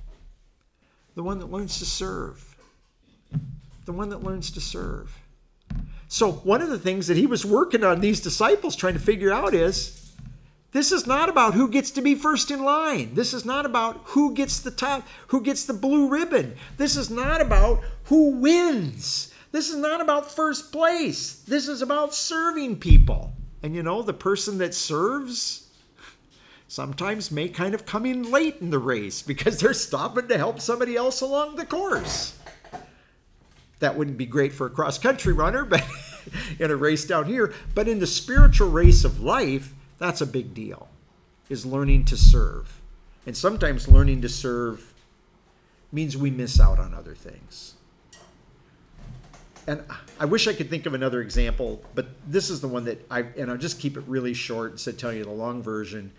[1.14, 2.56] The one that learns to serve.
[3.84, 5.16] The one that learns to serve.
[6.08, 9.30] So one of the things that he was working on these disciples trying to figure
[9.32, 10.10] out is
[10.72, 13.14] this is not about who gets to be first in line.
[13.14, 16.56] This is not about who gets the top, who gets the blue ribbon.
[16.76, 19.32] This is not about who wins.
[19.50, 21.42] This is not about first place.
[21.46, 23.32] This is about serving people.
[23.62, 25.68] And you know, the person that serves
[26.68, 30.60] sometimes may kind of come in late in the race because they're stopping to help
[30.60, 32.37] somebody else along the course.
[33.80, 35.84] That wouldn't be great for a cross country runner, but
[36.58, 37.54] in a race down here.
[37.74, 40.88] But in the spiritual race of life, that's a big deal,
[41.48, 42.80] is learning to serve.
[43.26, 44.94] And sometimes learning to serve
[45.92, 47.74] means we miss out on other things.
[49.66, 49.82] And
[50.18, 53.20] I wish I could think of another example, but this is the one that I,
[53.36, 56.10] and I'll just keep it really short instead of telling you the long version.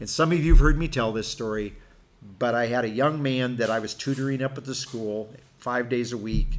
[0.00, 1.74] And some of you have heard me tell this story,
[2.40, 5.88] but I had a young man that I was tutoring up at the school five
[5.88, 6.58] days a week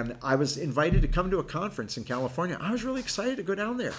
[0.00, 2.58] and I was invited to come to a conference in California.
[2.60, 3.94] I was really excited to go down there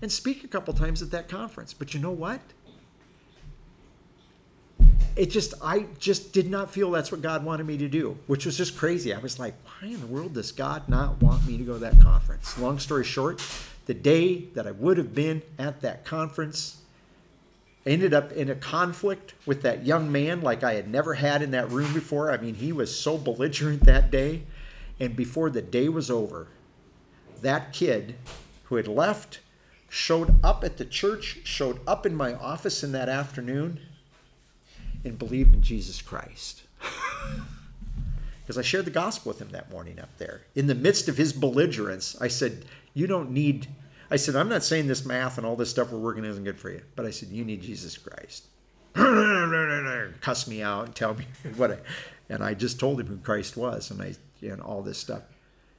[0.00, 1.72] and speak a couple times at that conference.
[1.72, 2.40] But you know what?
[5.14, 8.46] It just, I just did not feel that's what God wanted me to do, which
[8.46, 9.12] was just crazy.
[9.12, 11.78] I was like, why in the world does God not want me to go to
[11.80, 12.58] that conference?
[12.58, 13.42] Long story short,
[13.86, 16.78] the day that I would have been at that conference.
[17.84, 21.50] Ended up in a conflict with that young man like I had never had in
[21.50, 22.30] that room before.
[22.30, 24.44] I mean, he was so belligerent that day.
[25.00, 26.48] And before the day was over,
[27.40, 28.14] that kid
[28.64, 29.40] who had left
[29.88, 33.80] showed up at the church, showed up in my office in that afternoon,
[35.04, 36.62] and believed in Jesus Christ.
[38.42, 40.42] Because I shared the gospel with him that morning up there.
[40.54, 43.68] In the midst of his belligerence, I said, You don't need,
[44.10, 46.58] I said, I'm not saying this math and all this stuff we're working isn't good
[46.58, 48.46] for you, but I said, You need Jesus Christ.
[50.20, 51.24] Cuss me out and tell me
[51.56, 51.78] what I,
[52.28, 55.22] and I just told him who Christ was and I, and all this stuff.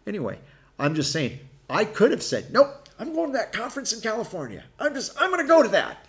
[0.08, 0.40] Anyway,
[0.80, 1.40] I'm just saying,
[1.70, 4.64] I could have said, Nope, I'm going to that conference in California.
[4.80, 6.06] I'm just, I'm going to go to that.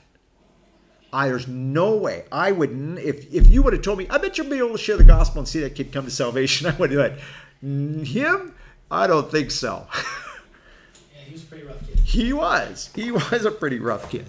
[1.12, 2.98] I, there's no way I wouldn't.
[2.98, 5.04] If if you would have told me, I bet you'll be able to share the
[5.04, 6.66] gospel and see that kid come to salvation.
[6.70, 7.18] I would have like,
[8.06, 8.54] him.
[8.90, 9.86] I don't think so.
[11.14, 11.98] Yeah, he was a pretty rough kid.
[12.00, 12.90] he was.
[12.94, 14.26] He was a pretty rough kid.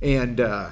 [0.00, 0.70] And uh,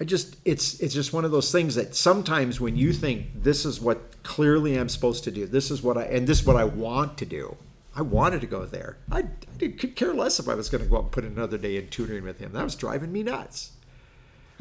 [0.00, 3.64] I just, it's it's just one of those things that sometimes when you think this
[3.64, 6.56] is what clearly I'm supposed to do, this is what I, and this is what
[6.56, 7.56] I want to do.
[7.94, 8.96] I wanted to go there.
[9.12, 9.24] I,
[9.62, 11.76] I could care less if I was going to go out and put another day
[11.76, 12.52] in tutoring with him.
[12.52, 13.70] That was driving me nuts.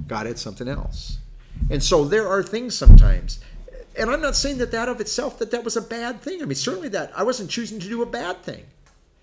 [0.05, 1.17] God had something else.
[1.71, 3.39] And so there are things sometimes.
[3.97, 6.41] And I'm not saying that that of itself that that was a bad thing.
[6.41, 8.65] I mean, certainly that I wasn't choosing to do a bad thing.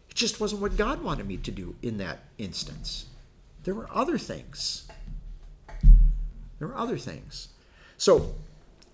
[0.08, 3.06] It just wasn't what God wanted me to do in that instance.
[3.64, 4.88] There were other things.
[6.58, 7.48] There were other things.
[7.96, 8.34] So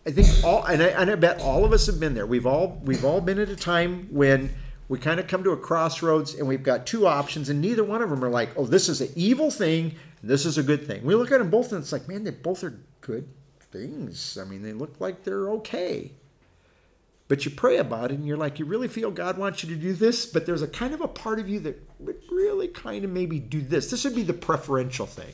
[0.06, 2.26] I think all, and I, and I bet all of us have been there.
[2.26, 4.54] We've all we've all been at a time when
[4.88, 8.02] we kind of come to a crossroads and we've got two options, and neither one
[8.02, 11.04] of them are like, oh, this is an evil thing, this is a good thing.
[11.04, 13.28] We look at them both, and it's like, man, they both are good
[13.60, 14.38] things.
[14.40, 16.12] I mean, they look like they're okay.
[17.28, 19.80] But you pray about it, and you're like, you really feel God wants you to
[19.80, 23.04] do this, but there's a kind of a part of you that would really kind
[23.04, 23.90] of maybe do this.
[23.90, 25.32] This would be the preferential thing.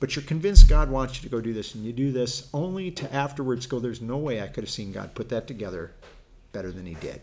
[0.00, 2.90] But you're convinced God wants you to go do this, and you do this only
[2.92, 5.92] to afterwards go, there's no way I could have seen God put that together
[6.52, 7.20] better than He did.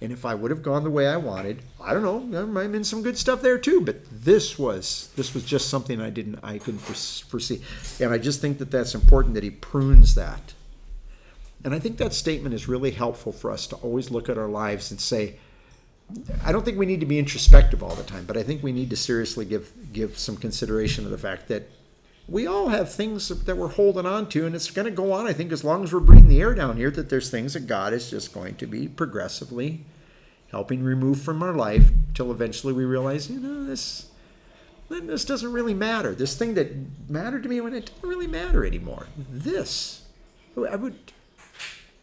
[0.00, 2.64] And if I would have gone the way I wanted, I don't know, there might
[2.64, 3.80] have been some good stuff there too.
[3.80, 7.62] But this was this was just something I didn't I couldn't foresee,
[8.00, 10.52] and I just think that that's important that he prunes that.
[11.64, 14.48] And I think that statement is really helpful for us to always look at our
[14.48, 15.36] lives and say,
[16.44, 18.72] I don't think we need to be introspective all the time, but I think we
[18.72, 21.68] need to seriously give give some consideration to the fact that
[22.28, 25.26] we all have things that we're holding on to, and it's going to go on.
[25.26, 27.66] I think as long as we're breathing the air down here, that there's things that
[27.66, 29.84] God is just going to be progressively
[30.50, 34.06] helping remove from our life till eventually we realize, you know, this
[34.88, 36.14] this doesn't really matter.
[36.14, 36.70] This thing that
[37.08, 39.06] mattered to me when it doesn't really matter anymore.
[39.16, 40.02] This,
[40.56, 41.12] I would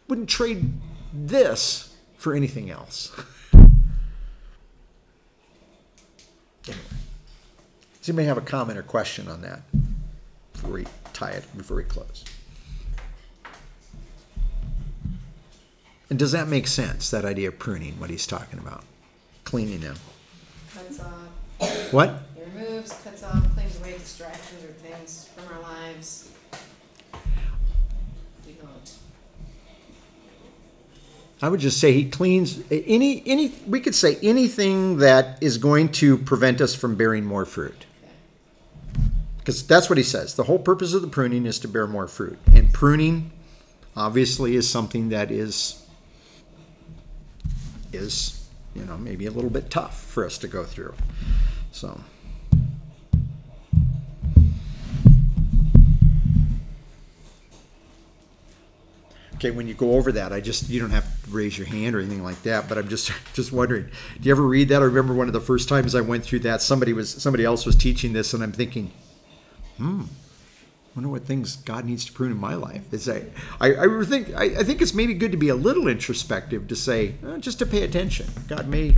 [0.08, 0.72] wouldn't trade
[1.12, 3.12] this for anything else.
[6.68, 6.82] anyway,
[8.00, 9.62] does anybody have a comment or question on that
[10.52, 12.24] before we tie it before we close?
[16.10, 17.10] And does that make sense?
[17.10, 18.84] That idea of pruning, what he's talking about,
[19.44, 19.96] cleaning them.
[20.74, 22.22] Cuts off, What?
[22.36, 26.28] removes, cuts off, cleans away distractions or things from our lives.
[31.42, 33.52] I would just say he cleans any any.
[33.66, 37.84] We could say anything that is going to prevent us from bearing more fruit,
[39.38, 40.36] because that's what he says.
[40.36, 43.32] The whole purpose of the pruning is to bear more fruit, and pruning,
[43.96, 45.84] obviously, is something that is
[47.92, 50.94] is you know maybe a little bit tough for us to go through.
[51.72, 52.00] So.
[59.42, 61.96] Okay, when you go over that, I just you don't have to raise your hand
[61.96, 63.86] or anything like that, but I'm just just wondering,
[64.20, 64.82] do you ever read that?
[64.82, 67.66] I remember one of the first times I went through that, somebody was somebody else
[67.66, 68.92] was teaching this, and I'm thinking,
[69.78, 70.02] hmm,
[70.94, 72.94] wonder what things God needs to prune in my life.
[72.94, 73.24] Is I
[73.60, 76.76] I, I think I, I think it's maybe good to be a little introspective to
[76.76, 78.28] say uh, just to pay attention.
[78.46, 78.94] God may,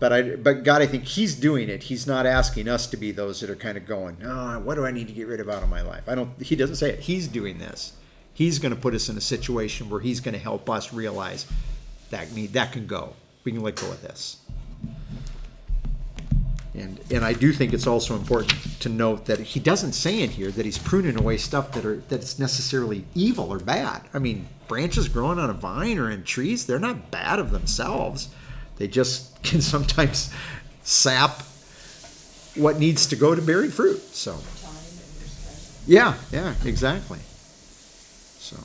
[0.00, 1.82] but I but God, I think He's doing it.
[1.82, 4.86] He's not asking us to be those that are kind of going, oh, what do
[4.86, 6.04] I need to get rid of out of my life?
[6.08, 6.40] I don't.
[6.40, 7.00] He doesn't say it.
[7.00, 7.92] He's doing this.
[8.36, 11.46] He's going to put us in a situation where He's going to help us realize
[12.10, 13.14] that need that can go.
[13.44, 14.36] We can let go of this.
[16.74, 20.28] And, and I do think it's also important to note that he doesn't say in
[20.28, 24.02] here that he's pruning away stuff that are that's necessarily evil or bad.
[24.12, 28.28] I mean, branches growing on a vine or in trees, they're not bad of themselves.
[28.76, 30.30] They just can sometimes
[30.82, 31.42] sap
[32.56, 34.00] what needs to go to bearing fruit.
[34.14, 35.88] So Time and respect.
[35.88, 37.20] yeah, yeah, exactly.
[38.46, 38.56] So